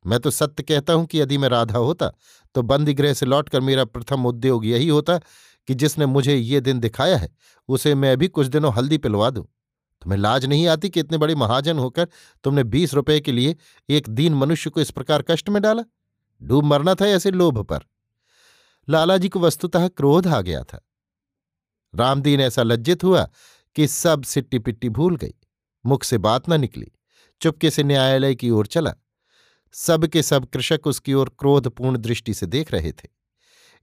[0.05, 2.11] मैं तो सत्य कहता हूँ कि यदि मैं राधा होता
[2.55, 5.17] तो बंदी गृह से लौटकर मेरा प्रथम उद्योग यही होता
[5.67, 7.35] कि जिसने मुझे ये दिन दिखाया है,
[7.67, 9.45] उसे मैं भी कुछ दिनों हल्दी पिलवा दूँ।
[10.01, 12.07] तुम्हें लाज नहीं आती कि इतने बड़े महाजन होकर
[12.43, 13.55] तुमने बीस रुपए के लिए
[13.89, 15.83] एक दीन मनुष्य को इस प्रकार कष्ट में डाला?
[16.41, 17.79] डूब मरना था ऐसे लोभ पर।
[18.89, 20.87] लालाजी को वस्तुतः क्रोध आ गया था।
[21.95, 23.29] रामदीन ऐसा लज्जित हुआ
[23.75, 25.33] कि सब सिट्टी पिट्टी भूल गई।
[25.85, 26.91] मुख से बात न निकली।
[27.41, 28.95] चुपके से न्यायालय की ओर चला।
[29.73, 33.07] सब के सब कृषक उसकी ओर क्रोधपूर्ण दृष्टि से देख रहे थे।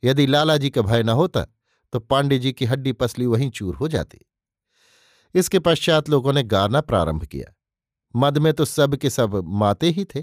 [0.03, 1.47] यदि लालाजी का भय न होता
[1.93, 4.19] तो पांडे जी की हड्डी पसली वहीं चूर हो जाती।
[5.35, 7.55] इसके पश्चात लोगों ने गाना प्रारंभ किया।
[8.15, 10.23] मद में तो सब के सब माते ही थे।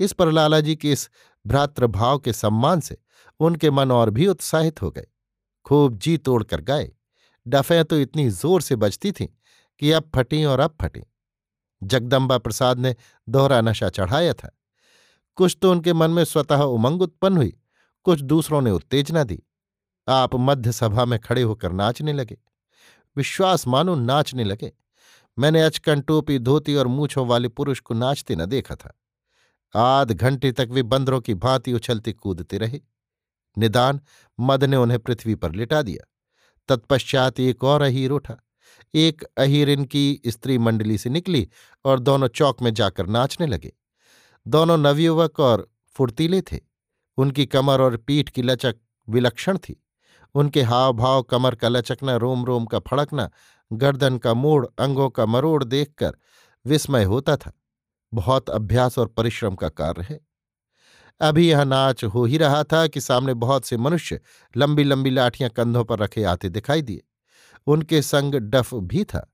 [0.00, 1.08] इस पर लालाजी के इस
[1.44, 2.96] भ्रातृभाव के सम्मान से
[3.40, 5.06] उनके मन और भी उत्साहित हो गए।
[5.66, 6.90] खूब जी तोड़कर गाए।
[7.46, 9.26] डफें तो इतनी ज़ोर से बजती थीं
[9.82, 11.02] कि अब फटी और अब फटी।
[11.82, 12.94] जगदम्बा प्रसाद ने
[13.28, 14.50] दोहरा नशा चढ़ाया था।
[15.34, 17.56] कुछ तो उनके मन में स्वतः उमंग उत्पन्न हुई,
[18.04, 19.42] कुछ दूसरों ने उत्तेजना दी।
[20.08, 22.38] आप मध्य सभा में खड़े होकर नाचने लगे।
[23.16, 24.72] विश्वास मानो नाचने लगे।
[25.38, 28.98] मैंने अचकन टोपी, धोती और मूछों वाले पुरुष को नाचते न देखा था।
[29.76, 32.80] आध घंटे तक वे बंदरों की भांति उछलते कूदते रहे।
[33.58, 34.00] निदान
[34.40, 36.12] मद ने उन्हें पृथ्वी पर लिटा दिया।
[36.68, 38.36] तत्पश्चात एक और अहीर उठा।
[38.94, 41.48] एक अहीर इनकी स्त्री मंडली से निकली
[41.84, 43.72] और दोनों चौक में जाकर नाचने लगे।
[44.46, 46.60] दोनों नवयुवक और फुर्तीले थे।
[47.16, 48.76] उनकी कमर और पीठ की लचक
[49.08, 49.84] विलक्षण थी।
[50.34, 53.30] उनके हाव भाव कमर का लचकना रोम रोम का फड़कना,
[53.72, 56.12] गर्दन का मोड़, अंगों का मरोड़ देखकर
[56.66, 57.52] विस्मय होता था।
[58.14, 60.20] बहुत अभ्यास और परिश्रम का कार्य है।
[61.20, 64.20] अभी यह नाच हो ही रहा था कि सामने बहुत से मनुष्य
[64.56, 67.02] लंबी लंबी लाठियाँ कंधों पर रखे आते दिखाई दिए।
[67.66, 69.32] उनके संग डफ भी था।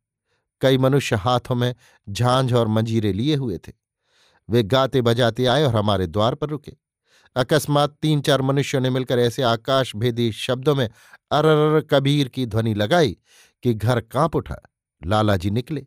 [0.60, 1.74] कई मनुष्य हाथों में
[2.08, 3.72] झांझ और मंजीरे लिए हुए थे।
[4.50, 6.72] वे गाते बजाते आए और हमारे द्वार पर रुके।
[7.36, 10.88] अकस्मात तीन चार मनुष्यों ने मिलकर ऐसे आकाश भेदी शब्दों में
[11.30, 13.16] अरर कबीर की ध्वनि लगाई
[13.62, 14.56] कि घर काँप उठा।
[15.06, 15.86] लालाजी निकले।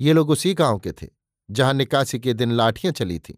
[0.00, 1.06] ये लोग उसी गाँव के थे,
[1.50, 3.34] जहाँ निकासी के दिन लाठियाँ चली थीं।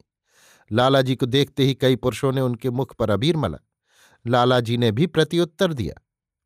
[0.73, 3.59] लालाजी को देखते ही कई पुरुषों ने उनके मुख पर अबीर मला।
[4.27, 6.01] लालाजी ने भी प्रत्युत्तर दिया।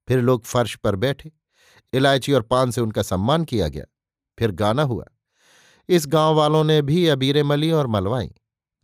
[0.09, 1.33] फिर लोग फर्श पर बैठे।
[1.93, 3.85] इलायची और पान से उनका सम्मान किया गया।
[4.39, 5.05] फिर गाना हुआ।
[5.89, 8.31] इस गाँव वालों ने भी अबीरें मली और मलवाई।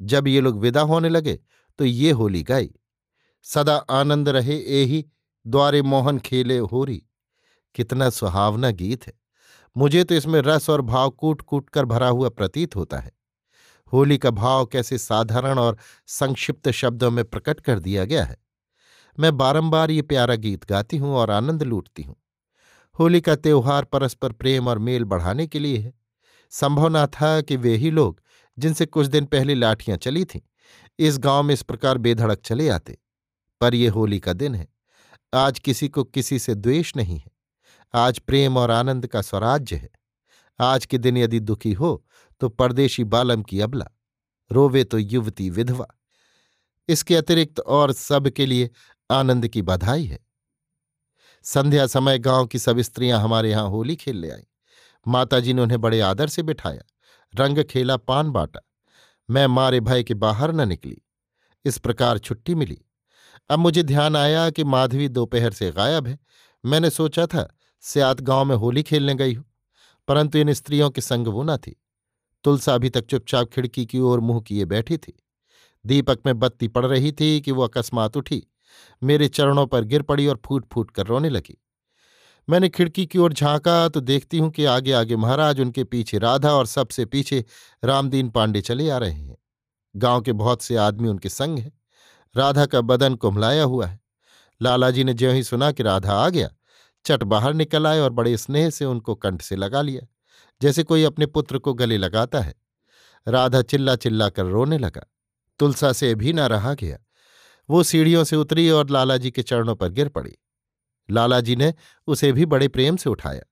[0.00, 1.38] जब ये लोग विदा होने लगे
[1.78, 2.70] तो ये होली गाई।
[3.46, 5.04] सदा आनंद रहे एही
[5.46, 7.02] द्वारे मोहन खेले होरी।
[7.74, 9.12] कितना सुहावना गीत है।
[9.76, 13.12] मुझे तो इसमें रस और भाव कूट कूट कर भरा हुआ प्रतीत होता है।
[13.92, 18.36] होली का भाव कैसे साधारण और संक्षिप्त शब्दों में प्रकट कर दिया गया है।
[19.18, 22.16] मैं बारंबार ये प्यारा गीत गाती हूँ और आनंद लूटती हूँ।
[22.98, 25.92] होली का त्योहार परस्पर प्रेम और मेल बढ़ाने के लिए है।
[26.50, 28.22] संभव न था कि वे ही लोग,
[28.58, 30.40] जिनसे कुछ दिन पहले लाठियाँ चली थीं,
[30.98, 32.98] इस गाँव में इस प्रकार बेधड़क चले आते।
[33.60, 34.66] पर यह होली का दिन है।
[35.34, 37.30] आज किसी को किसी से द्वेष नहीं है।
[37.94, 39.90] आज प्रेम और आनंद का स्वराज्य है।
[40.60, 42.04] आज के दिन यदि दुखी हो
[42.40, 43.86] तो परदेशी बालम की अबला,
[44.50, 45.86] रोवे तो युवती विधवा।
[46.88, 48.70] इसके अतिरिक्त और सब के लिए
[49.10, 50.18] आनंद की बधाई है।
[51.44, 54.46] संध्या समय गाँव की सब स्त्रियाँ हमारे यहाँ होली खेलने आई।
[55.08, 56.82] माताजी ने उन्हें बड़े आदर से बिठाया।
[57.34, 58.60] रंग खेला, पान बांटा।
[59.28, 61.02] मैं मारे भय के बाहर न निकली।
[61.64, 62.78] इस प्रकार छुट्टी मिली।
[63.50, 66.18] अब मुझे ध्यान आया कि माधवी दोपहर से गायब है।
[66.64, 67.48] मैंने सोचा था,
[67.80, 69.44] स्यात गाँव में होली खेलने गई हूँ,
[70.08, 71.76] परंतु इन स्त्रियों के संग वो न थी।
[72.44, 75.12] तुलसा अभी तक चुपचाप खिड़की की ओर मुँह किए बैठी थी।
[75.86, 78.42] दीपक में बत्ती पड़ रही थी कि वो अकस्मात उठी।
[79.02, 81.63] मेरे चरणों पर गिर पड़ी और फूट फूट कर रोने लगी।
[82.48, 86.52] मैंने खिड़की की ओर झांका तो देखती हूँ कि आगे आगे महाराज उनके पीछे राधा
[86.52, 87.44] और सबसे पीछे
[87.84, 89.36] रामदीन पांडे चले आ रहे हैं।
[89.96, 91.72] गाँव के बहुत से आदमी उनके संग हैं।
[92.36, 94.00] राधा का बदन कुमलाया हुआ है।
[94.60, 96.48] लालाजी ने ज्यों ही सुना कि राधा आ गया,
[97.04, 100.06] चट बाहर निकल आए और बड़े स्नेह से उनको कंठ से लगा लिया,
[100.62, 102.54] जैसे कोई अपने पुत्र को गले लगाता है।
[103.28, 105.06] राधा चिल्ला चिल्ला कर रोने लगा।
[105.58, 106.98] तुलसा से भी ना रहा गया।
[107.70, 110.34] वो सीढ़ियों से उतरी और लालाजी के चरणों पर गिर पड़ी।
[111.10, 111.74] लालाजी ने
[112.06, 113.42] उसे भी बड़े प्रेम से उठाया।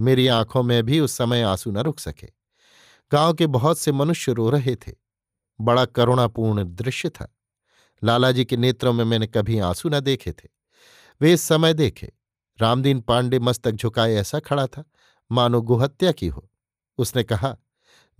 [0.00, 2.28] मेरी आँखों में भी उस समय आँसू न रुक सके।
[3.12, 4.92] गाँव के बहुत से मनुष्य रो रहे थे।
[5.60, 7.36] बड़ा करुणापूर्ण दृश्य था।
[8.04, 10.48] लालाजी के नेत्रों में मैंने कभी आँसू न देखे थे।
[11.20, 12.12] वे इस समय देखे।
[12.60, 14.84] रामदीन पांडे मस्तक झुकाए ऐसा खड़ा था,
[15.32, 16.50] मानो गुहत्या की हो।
[16.98, 17.56] उसने कहा,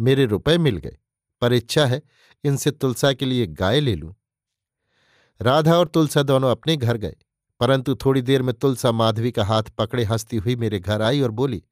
[0.00, 0.98] मेरे रुपए मिल गए,
[1.40, 2.02] पर इच्छा है
[2.44, 4.14] इनसे तुलसा के लिए गाय ले लूँ।
[5.40, 7.16] राधा और तुलसा दोनों अपने घर गए।
[7.60, 11.30] परंतु थोड़ी देर में तुलसा माधवी का हाथ पकड़े हंसती हुई मेरे घर आई और
[11.30, 11.62] बोली,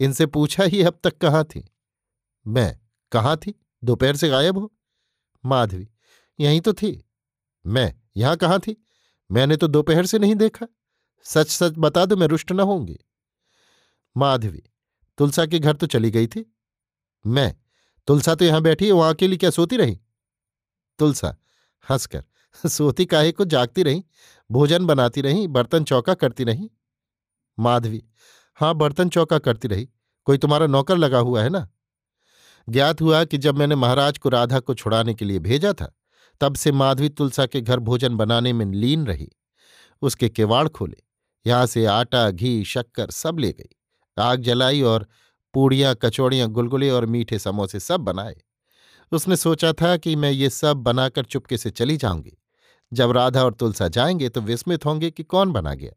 [0.00, 1.64] इनसे पूछा ही अब तक कहाँ थी?
[2.46, 2.78] मैं?
[3.12, 3.54] कहाँ थी?
[3.84, 4.72] दोपहर से गायब हो?
[5.44, 5.88] माधवी,
[6.40, 6.92] यहीं तो थी।
[7.66, 7.94] मैं?
[8.16, 8.76] यहाँ कहाँ थी?
[9.30, 10.66] मैंने तो दोपहर से नहीं देखा।
[11.26, 12.98] सच सच बता दो, मैं रुष्ट न होंगी
[14.16, 14.62] माधवी,
[15.18, 16.44] तुलसा के घर तो चली गई थी?
[17.26, 17.54] मैं?
[18.06, 19.98] तुलसा तो यहाँ बैठी है वहाँ अकेली क्या सोती रही?
[20.98, 21.36] तुलसा,
[21.84, 22.24] हंसकर,
[22.64, 24.04] सोती काहे को जागती रही?
[24.52, 26.70] भोजन बनाती रही, बर्तन चौका करती रही।
[27.58, 28.02] माधवी
[28.54, 29.88] हाँ बर्तन चौका करती रही।
[30.24, 31.68] कोई तुम्हारा नौकर लगा हुआ है ना?
[32.68, 35.96] ज्ञात हुआ कि जब मैंने महाराज को राधा को छुड़ाने के लिए भेजा था,
[36.40, 39.28] तब से माधवी तुलसा के घर भोजन बनाने में लीन रही।
[40.02, 40.96] उसके केवाड़ खोले।
[41.46, 43.76] यहाँ से आटा, घी, शक्कर सब ले गई।
[44.18, 45.06] आग जलाई और
[45.54, 48.36] पूड़ियाँ, कचौड़ियाँ, गुलगुले और मीठे समोसे सब बनाए।
[49.12, 52.39] उसने सोचा था कि मैं ये सब बनाकर चुपके से चली जाऊँगी।
[52.92, 55.92] जब राधा और तुलसा जाएँगे तो विस्मित होंगे कि कौन बना गया।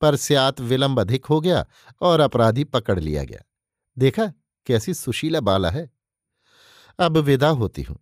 [0.00, 1.66] पर स्यात विलंब अधिक हो गया
[2.00, 3.40] और अपराधी पकड़ लिया गया।
[3.98, 4.32] देखा
[4.66, 5.90] कैसी सुशीला बाला है।
[6.98, 7.98] अब विदा होती हूँ।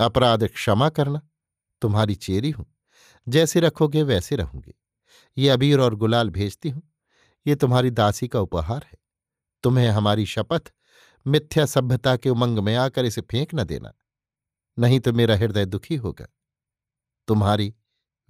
[0.00, 1.20] अपराध क्षमा करना,
[1.80, 2.66] तुम्हारी चेरी हूँ।
[3.28, 4.74] जैसे रखोगे वैसे रहूँगी।
[5.38, 6.82] ये अबीर और गुलाल भेजती हूँ।
[7.46, 8.98] ये तुम्हारी दासी का उपहार है।
[9.62, 10.72] तुम्हें हमारी शपथ,
[11.26, 13.92] मिथ्या सभ्यता के उमंग में आकर इसे फेंक न देना।
[14.78, 16.26] नहीं तो मेरा हृदय दुखी होगा।
[17.28, 17.74] तुम्हारी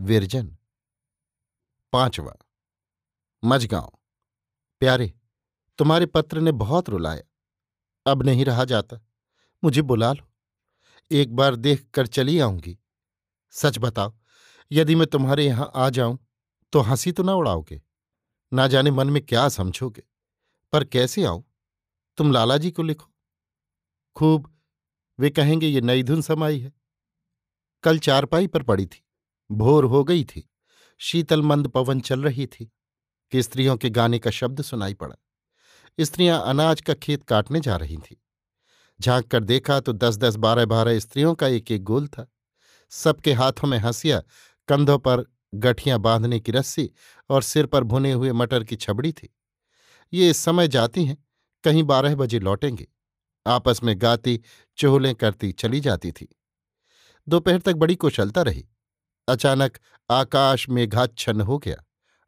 [0.00, 0.56] विरजन।
[1.92, 2.32] पांचवा,
[3.44, 3.92] मझगांव।
[4.80, 5.12] प्यारे,
[5.78, 7.22] तुम्हारे पत्र ने बहुत रुलाया।
[8.06, 9.00] अब नहीं रहा जाता।
[9.64, 10.30] मुझे बुला लो।
[11.10, 12.78] एक बार देख कर चली आऊँगी।
[13.50, 14.14] सच बताओ,
[14.72, 16.18] यदि मैं तुम्हारे यहाँ आ जाऊँ
[16.72, 17.82] तो हँसी तो ना उड़ाओगे?
[18.52, 20.02] ना जाने मन में क्या समझोगे?
[20.72, 21.44] पर कैसे आऊँ?
[22.16, 23.10] तुम लाला जी को लिखो।
[24.16, 24.58] खूब,
[25.18, 26.72] वे कहेंगे, ये नई धुन समाई है।
[27.84, 29.04] कल चारपाई पर पड़ी थी।
[29.50, 30.50] भोर हो गई थी।
[30.98, 32.70] शीतल मंद पवन चल रही थी।
[33.30, 35.16] कि स्त्रियों के गाने का शब्द सुनाई पड़ा।
[36.00, 38.16] स्त्रियाँ अनाज का खेत काटने जा रही थीं।
[39.00, 42.32] झाँक कर देखा तो दस दस बारह बारह स्त्रियों का एक एक गोल था।
[42.90, 44.22] सबके हाथों में हंसिया,
[44.68, 46.90] कंधों पर गठियाँ बांधने की रस्सी
[47.30, 49.36] और सिर पर भुने हुए मटर की छबड़ी थी।
[50.12, 51.24] ये इस समय जाती हैं,
[51.64, 52.88] कहीं बारह बजे लौटेंगे।
[53.46, 54.40] आपस में गाती
[54.76, 56.28] चोहलें करती चली जाती थी।
[57.28, 58.68] दोपहर तक बड़ी कुशलता रही।
[59.28, 59.78] अचानक
[60.10, 61.84] आकाश मेघाच्छन्न हो गया।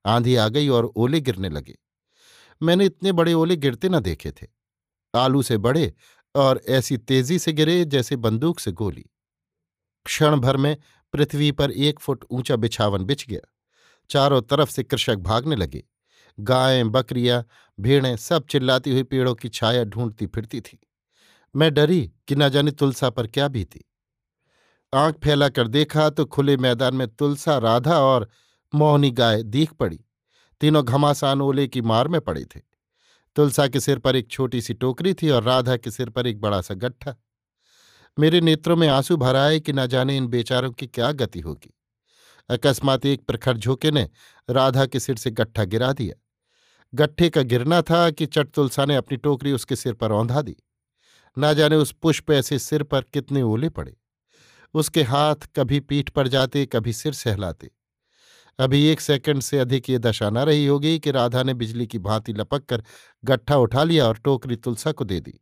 [0.06, 1.78] आंधी आ गई और ओले गिरने लगे।
[2.62, 4.46] मैंने इतने बड़े ओले गिरते न देखे थे।
[5.14, 5.94] आलू से बड़े
[6.34, 9.04] और ऐसी तेज़ी से गिरे जैसे बंदूक से गोली।
[10.04, 10.76] क्षण भर में
[11.12, 13.52] पृथ्वी पर एक फुट ऊँचा बिछावन बिछ गया।
[14.10, 15.84] चारों तरफ़ से कृषक भागने लगे।
[16.40, 17.46] गायें, बकरियाँ,
[17.80, 20.78] भेड़ें सब चिल्लाती हुई पेड़ों की छाया ढूंढती फिरती थी।
[21.56, 23.84] मैं डरी कि न जाने तुलसा पर क्या बीती।
[24.94, 28.28] आँख फैलाकर देखा तो खुले मैदान में तुलसा, राधा और
[28.74, 30.00] मोहनी गाय दीख पड़ी।
[30.60, 32.60] तीनों घमासान ओले की मार में पड़े थे।
[33.36, 36.40] तुलसा के सिर पर एक छोटी सी टोकरी थी और राधा के सिर पर एक
[36.40, 37.14] बड़ा सा गट्ठा।
[38.18, 41.74] मेरे नेत्रों में आँसू भराए कि न जाने इन बेचारों की क्या गति होगी।
[42.48, 44.08] अकस्मात एक प्रखर झोंके ने
[44.50, 46.22] राधा के सिर से गट्ठा गिरा दिया।
[46.94, 50.56] गट्ठे का गिरना था कि चट तुलसा ने अपनी टोकरी उसके सिर पर औंधा दी।
[51.38, 53.96] ना जाने उस पुष्प ऐसे सिर पर कितने ओले पड़े।
[54.76, 57.70] उसके हाथ कभी पीठ पर जाते, कभी सिर सहलाते।
[58.58, 61.98] अभी एक सेकंड से अधिक ये दशा न रही होगी कि राधा ने बिजली की
[61.98, 62.84] भांति लपक कर
[63.24, 65.40] गट्ठा उठा लिया और टोकरी तुलसा को दे दी।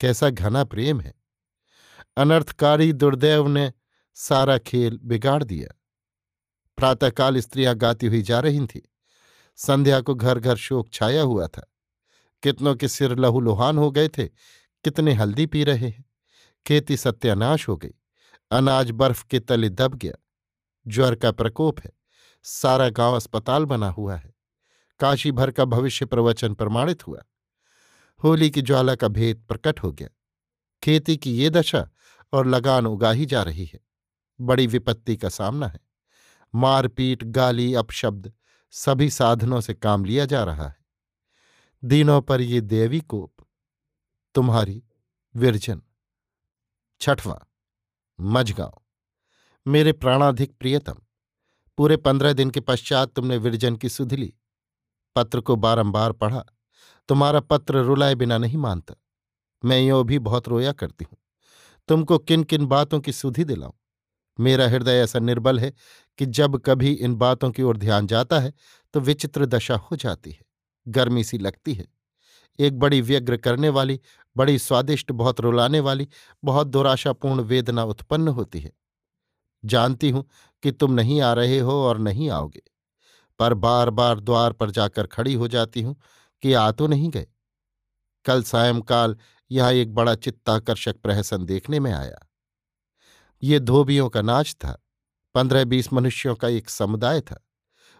[0.00, 1.14] कैसा घना प्रेम है।
[2.16, 3.72] अनर्थकारी दुर्दैव ने
[4.14, 5.80] सारा खेल बिगाड़ दिया।
[6.76, 8.80] प्रातःकाल स्त्रियाँ गाती हुई जा रही थीं।
[9.56, 11.72] संध्या को घर घर शोक छाया हुआ था।
[12.42, 14.26] कितनों के सिर लहू लहूलुहान हो गए थे।
[14.84, 16.04] कितने हल्दी पी रहे हैं।
[16.66, 17.94] खेती सत्यानाश हो गई।
[18.50, 20.12] अनाज बर्फ़ के तले दब गया।
[20.86, 21.92] ज्वर का प्रकोप है।
[22.42, 24.34] सारा गाँव अस्पताल बना हुआ है।
[25.00, 27.22] काशी भर का भविष्य प्रवचन प्रमाणित हुआ।
[28.24, 30.08] होली की ज्वाला का भेद प्रकट हो गया।
[30.84, 31.90] खेती की ये दशा
[32.32, 33.80] और लगान उगाही जा रही है।
[34.40, 35.80] बड़ी विपत्ति का सामना है।
[36.54, 38.32] मारपीट, गाली, अपशब्द
[38.70, 40.76] सभी साधनों से काम लिया जा रहा है।
[41.84, 43.34] दिनों पर ये देवी कोप,
[44.34, 44.84] तुम्हारी
[45.36, 45.82] विरजन,
[47.00, 47.49] छठवां।
[48.20, 48.82] मझगांव
[49.66, 50.94] मेरे प्राणाधिक प्रियतम,
[51.78, 54.32] पूरे पंद्रह दिन के पश्चात तुमने विरजन की सुध ली।
[55.16, 56.44] पत्र को बारंबार पढ़ा,
[57.08, 58.94] तुम्हारा पत्र रुलाए बिना नहीं मानता।
[59.62, 61.18] मैं यो भी बहुत रोया करती हूँ।
[61.88, 63.72] तुमको किन किन बातों की सुधि दिलाऊं?
[64.38, 65.72] मेरा हृदय ऐसा निर्बल है
[66.18, 68.52] कि जब कभी इन बातों की ओर ध्यान जाता है
[68.94, 70.44] तो विचित्र दशा हो जाती है,
[70.86, 71.86] गर्मी सी लगती है।
[72.58, 74.00] एक बड़ी व्यग्र करने वाली
[74.36, 76.08] बड़ी स्वादिष्ट, बहुत रुलाने वाली,
[76.42, 78.72] बहुत दुराशापूर्ण वेदना उत्पन्न होती है।
[79.64, 80.24] जानती हूँ
[80.62, 82.62] कि तुम नहीं आ रहे हो और नहीं आओगे,
[83.40, 85.96] पर बार बार द्वार पर जाकर खड़ी हो जाती हूँ
[86.42, 87.26] कि आ तो नहीं गए।
[88.24, 89.16] कल सायंकाल
[89.50, 92.26] यहाँ एक बड़ा चित्ताकर्षक प्रहसन देखने में आया।
[93.42, 94.76] ये धोबियों का नाच था
[95.34, 97.40] पंद्रह बीस मनुष्यों का एक समुदाय था।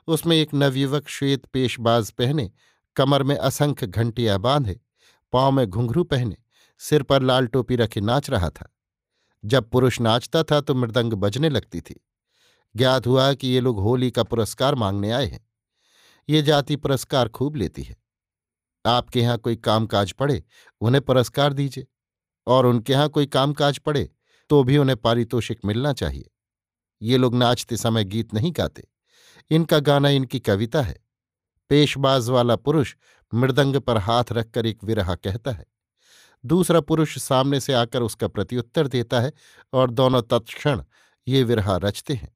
[0.09, 2.51] उसमें एक नवयुवक श्वेत पेशबाज पहने
[2.97, 4.81] कमर में असंख्य घंटियाँ बांधे।
[5.33, 6.37] पाँव में घुंघरू पहने,
[6.79, 8.75] सिर पर लाल टोपी रखे नाच रहा था।
[9.45, 12.01] जब पुरुष नाचता था तो मृदंग बजने लगती थी।
[12.77, 15.49] ज्ञात हुआ कि ये लोग होली का पुरस्कार मांगने आए हैं।
[16.29, 17.97] ये जाति पुरस्कार खूब लेती है।
[18.87, 20.45] आपके यहाँ कोई कामकाज पड़े,
[20.81, 21.87] उन्हें पुरस्कार दीजिए।
[22.47, 24.11] और उनके यहाँ कोई कामकाज पड़े
[24.51, 26.31] तो भी उन्हें पारितोषिक मिलना चाहिए।
[27.03, 28.88] ये लोग नाचते समय गीत नहीं गाते।
[29.51, 30.97] इनका गाना इनकी कविता है।
[31.68, 32.95] पेशबाज वाला पुरुष
[33.33, 35.64] मृदंग पर हाथ रखकर एक विरहा कहता है।
[36.45, 39.33] दूसरा पुरुष सामने से आकर उसका प्रत्युत्तर देता है
[39.72, 40.83] और दोनों तत्क्षण
[41.26, 42.33] ये विरहा रचते हैं।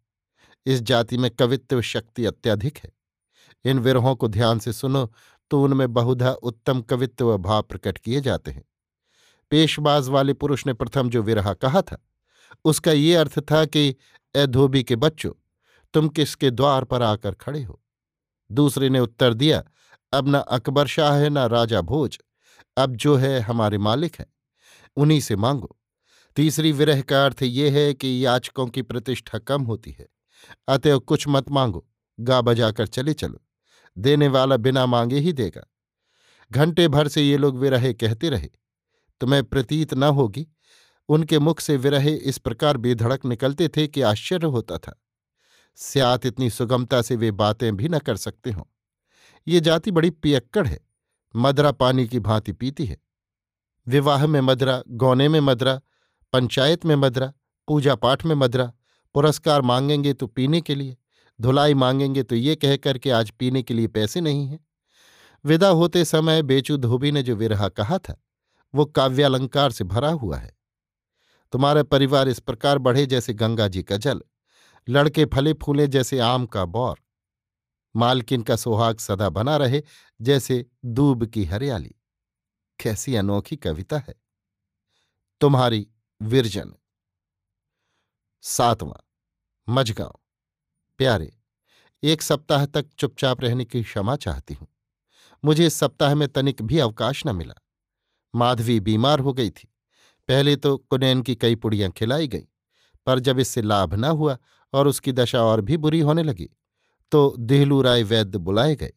[0.67, 2.93] इस जाति में कवित्व शक्ति अत्यधिक है।
[3.65, 5.11] इन विरहों को ध्यान से सुनो
[5.51, 8.65] तो उनमें बहुधा उत्तम कवित्व भाव प्रकट किए जाते हैं।
[9.51, 11.97] पेशबाज वाले पुरुष ने प्रथम जो विरहा कहा था,
[12.65, 13.95] उसका ये अर्थ था कि
[14.35, 15.33] ए धोबी के बच्चों,
[15.95, 17.81] तुम किसके द्वार पर आकर खड़े हो?
[18.51, 19.63] दूसरे ने उत्तर दिया
[20.15, 22.19] अब न अकबर शाह है, न राजा भोज।
[22.77, 24.27] अब जो है हमारे मालिक हैं।
[24.97, 25.79] उन्हीं से मांगो।
[26.37, 30.09] तीसरी विरह का अर्थ ये है कि याचकों की प्रतिष्ठा कम होती है।
[30.69, 31.89] अतएव कुछ मत मांगो।
[32.21, 33.41] गा बजाकर चले चलो।
[33.99, 35.73] देने वाला बिना मांगे ही देगा।
[36.53, 38.49] घंटे भर से ये लोग विरहे कहते रहे।
[39.21, 40.47] तुम्हें प्रतीत न होगी।
[41.09, 45.03] उनके मुख से विरहे इस प्रकार बेधड़क निकलते थे कि आश्चर्य होता था।
[45.77, 48.65] स्यात इतनी सुगमता से वे बातें भी न कर सकते हों।
[49.47, 50.79] ये जाति बड़ी पियक्कड़ है,
[51.35, 52.97] मदरा पानी की भांति पीती है।
[53.87, 55.81] विवाह में मदरा, गौने में मदरा,
[56.33, 57.33] पंचायत में मदरा
[57.69, 58.73] पूजा पाठ में मदरा,
[59.15, 60.97] पुरस्कार मांगेंगे तो पीने के लिए,
[61.41, 64.59] धुलाई मांगेंगे तो ये कहकर के आज पीने के लिए पैसे नहीं हैं।
[65.45, 68.17] विदा होते समय बेचू धोबी ने जो विरहा कहा था,
[68.75, 70.53] वो काव्यालंकार से भरा हुआ है।
[71.53, 74.21] तुम्हारा परिवार इस प्रकार बढ़े जैसे गंगा जी का जल,
[74.89, 76.97] लड़के फले फूले जैसे आम का बौर।
[77.97, 79.83] मालकिन का सुहाग सदा बना रहे
[80.21, 81.95] जैसे दूब की हरियाली।
[82.79, 84.15] कैसी अनोखी कविता है।
[85.41, 85.87] तुम्हारी
[86.23, 86.75] विरजन।
[88.43, 89.01] सातवां,
[89.69, 90.21] मझगांव।
[90.99, 91.37] प्यारे,
[92.03, 94.69] एक सप्ताह तक चुपचाप रहने की क्षमा चाहती हूँ।
[95.45, 97.55] मुझे इस सप्ताह में तनिक भी अवकाश न मिला।
[98.35, 99.69] माधवी बीमार हो गई थी।
[100.29, 102.47] पहले तो कुनैन की कई पुड़ियाँ खिलाई गईं,
[103.07, 104.39] पर जब इससे लाभ न हुआ
[104.73, 106.51] और उसकी दशा और भी बुरी होने लगी
[107.15, 108.93] तो देहलू राय वैद्य बुलाए गए।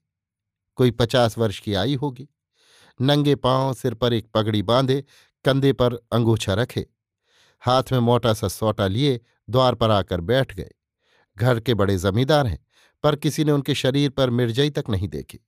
[0.76, 2.30] कोई पचास वर्ष की आई होगी।
[3.02, 5.04] नंगे पाँव सिर पर एक पगड़ी बांधे,
[5.46, 6.88] कंधे पर अंगूछा रखे।
[7.60, 10.72] हाथ में मोटा सा सोटा लिए, द्वार पर आकर बैठ गए।
[11.38, 12.66] घर के बड़े जमींदार हैं,
[13.04, 15.40] पर किसी ने उनके शरीर पर मिर्जई तक नहीं देखी।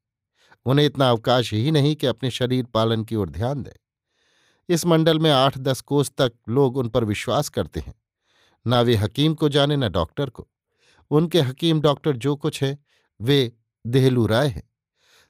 [0.65, 3.77] उन्हें इतना अवकाश ही नहीं कि अपने शरीर पालन की ओर ध्यान दें।
[4.69, 7.95] इस मंडल में आठ दस कोस तक लोग उन पर विश्वास करते हैं।
[8.67, 10.47] ना वे हकीम को जाने, न डॉक्टर को।
[11.11, 12.79] उनके हकीम डॉक्टर जो कुछ है,
[13.21, 13.53] वे
[13.87, 14.69] देहलू राय हैं।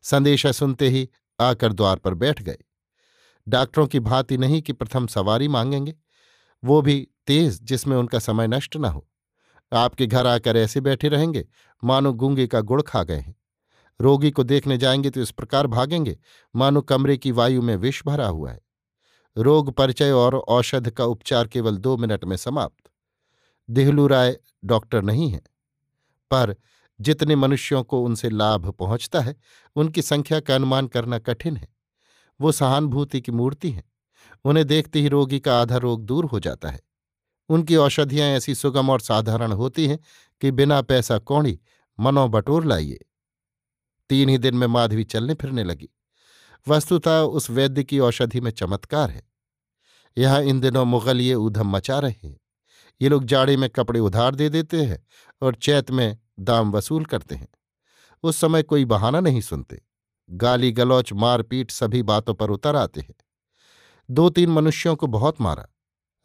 [0.02, 1.10] संदेशा सुनते ही
[1.40, 2.58] आकर द्वार पर बैठ गए।
[3.48, 5.96] डॉक्टरों की भांति नहीं कि प्रथम सवारी मांगेंगे,
[6.64, 9.08] वो भी तेज, जिसमें उनका समय नष्ट न हो।
[9.74, 11.48] आपके घर आकर ऐसे बैठे रहेंगे,
[11.84, 13.36] मानो गूँगे का गुड़ खा गए हैं।
[14.02, 16.18] रोगी को देखने जाएँगे तो इस प्रकार भागेंगे,
[16.56, 18.62] मानो कमरे की वायु में विष भरा हुआ है।
[19.38, 22.92] रोग परिचय और औषध का उपचार केवल दो मिनट में समाप्त।
[23.70, 25.42] देहलू राय डॉक्टर नहीं है।
[26.32, 26.56] पर
[27.02, 29.36] जितने मनुष्यों को उनसे लाभ पहुँचता है,
[29.76, 31.68] उनकी संख्या का अनुमान करना कठिन है।
[32.42, 33.92] वो सहानुभूति की मूर्ति हैं।
[34.46, 36.82] उन्हें देखते ही रोगी का आधा रोग दूर हो जाता है।
[37.50, 40.00] उनकी औषधियाँ ऐसी सुगम और साधारण होती हैं
[40.42, 41.60] कि बिना पैसा कौड़ी
[42.00, 43.00] मनो बटोर लाइए।
[44.10, 45.90] तीन ही दिन में माधवी चलने फिरने लगी।
[46.68, 49.30] वस्तुतः उस वैद्य की औषधि में चमत्कार है।
[50.18, 52.40] यहाँ इन दिनों मुगल ये ऊधम मचा रहे हैं।
[53.02, 55.06] ये लोग जाड़े में कपड़े उधार दे देते हैं
[55.42, 57.48] और चैत में दाम वसूल करते हैं।
[58.24, 59.82] उस समय कोई बहाना नहीं सुनते।
[60.30, 63.16] गाली गलौच मारपीट सभी बातों पर उतर आते हैं।
[64.10, 65.68] दो तीन मनुष्यों को बहुत मारा।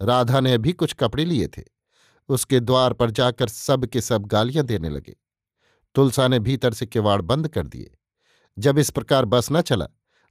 [0.01, 1.63] राधा ने भी कुछ कपड़े लिए थे।
[2.29, 5.17] उसके द्वार पर जाकर सब के सब गालियाँ देने लगे।
[5.95, 7.99] तुलसा ने भीतर से किवाड़ बंद कर दिए।
[8.59, 9.87] जब इस प्रकार बस न चला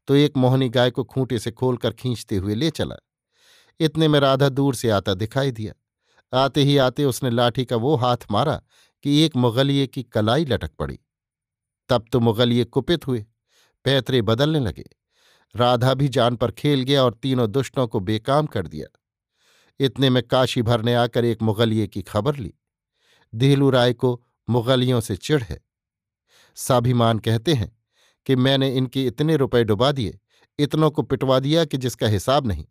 [0.08, 2.96] तो एक मोहनी गाय को खूंटे से खोलकर खींचते हुए ले चला।
[3.80, 5.74] इतने में राधा दूर से आता दिखाई दिया।
[6.34, 8.62] आते ही आते उसने लाठी का वो हाथ मारा
[9.04, 11.00] कि एक मुगलिये की कलाई लटक पड़ी।
[11.90, 13.26] तब तो मुगलिये कुपित हुए,
[13.84, 14.86] पैतरे बदलने लगे।
[15.56, 19.00] राधा भी जान पर खेल गया और तीनों दुष्टों को बेकाम कर दिया।
[19.80, 22.54] इतने में काशी भरने आकर एक मुगलिये की खबर ली।
[23.36, 25.62] देहलू राय को मुगलियों से चिढ़ है।
[26.56, 27.78] साभिमान कहते हैं
[28.26, 30.20] कि मैंने इनके इतने रुपए डुबा दिए,
[30.60, 32.66] इतनों को पिटवा दिया कि जिसका हिसाब नहीं।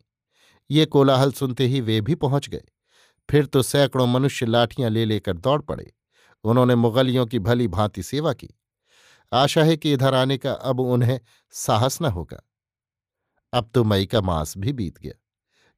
[0.71, 2.63] ये कोलाहल सुनते ही वे भी पहुँच गए।
[3.29, 5.93] फिर तो सैकड़ों मनुष्य लाठियाँ ले लेकर दौड़ पड़े।
[6.43, 8.49] उन्होंने मुगलियों की भली भांति सेवा की।
[9.33, 11.19] आशा है कि इधर आने का अब उन्हें
[11.51, 12.43] साहस न होगा।
[13.53, 15.13] अब तो मई का मास भी बीत गया।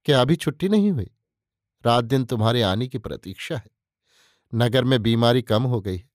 [0.06, 1.10] क्या अभी छुट्टी नहीं हुई?
[1.86, 3.70] रात दिन तुम्हारे आने की प्रतीक्षा है।
[4.56, 6.10] नगर में बीमारी कम हो गई है।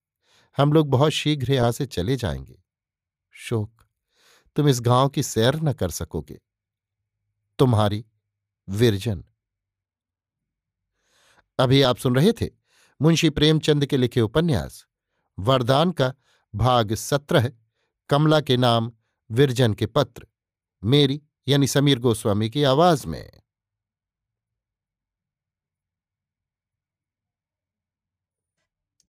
[0.57, 2.63] हम लोग बहुत शीघ्र यहाँ से चले जाएँगे।
[3.31, 3.83] शोक,
[4.57, 6.41] तुम इस गाँव की सैर न कर सकोगे।
[7.59, 8.05] तुम्हारी,
[8.69, 9.25] विरजन।
[11.61, 12.49] अभी आप सुन रहे थे
[13.03, 14.87] मुंशी प्रेमचंद के लिखे उपन्यास।
[15.39, 16.15] वरदान का
[16.55, 17.53] भाग सत्रह,
[18.09, 18.93] कमला के नाम
[19.31, 20.27] विरजन के पत्र।
[20.85, 23.41] मेरी यानी समीर गोस्वामी की आवाज़ में।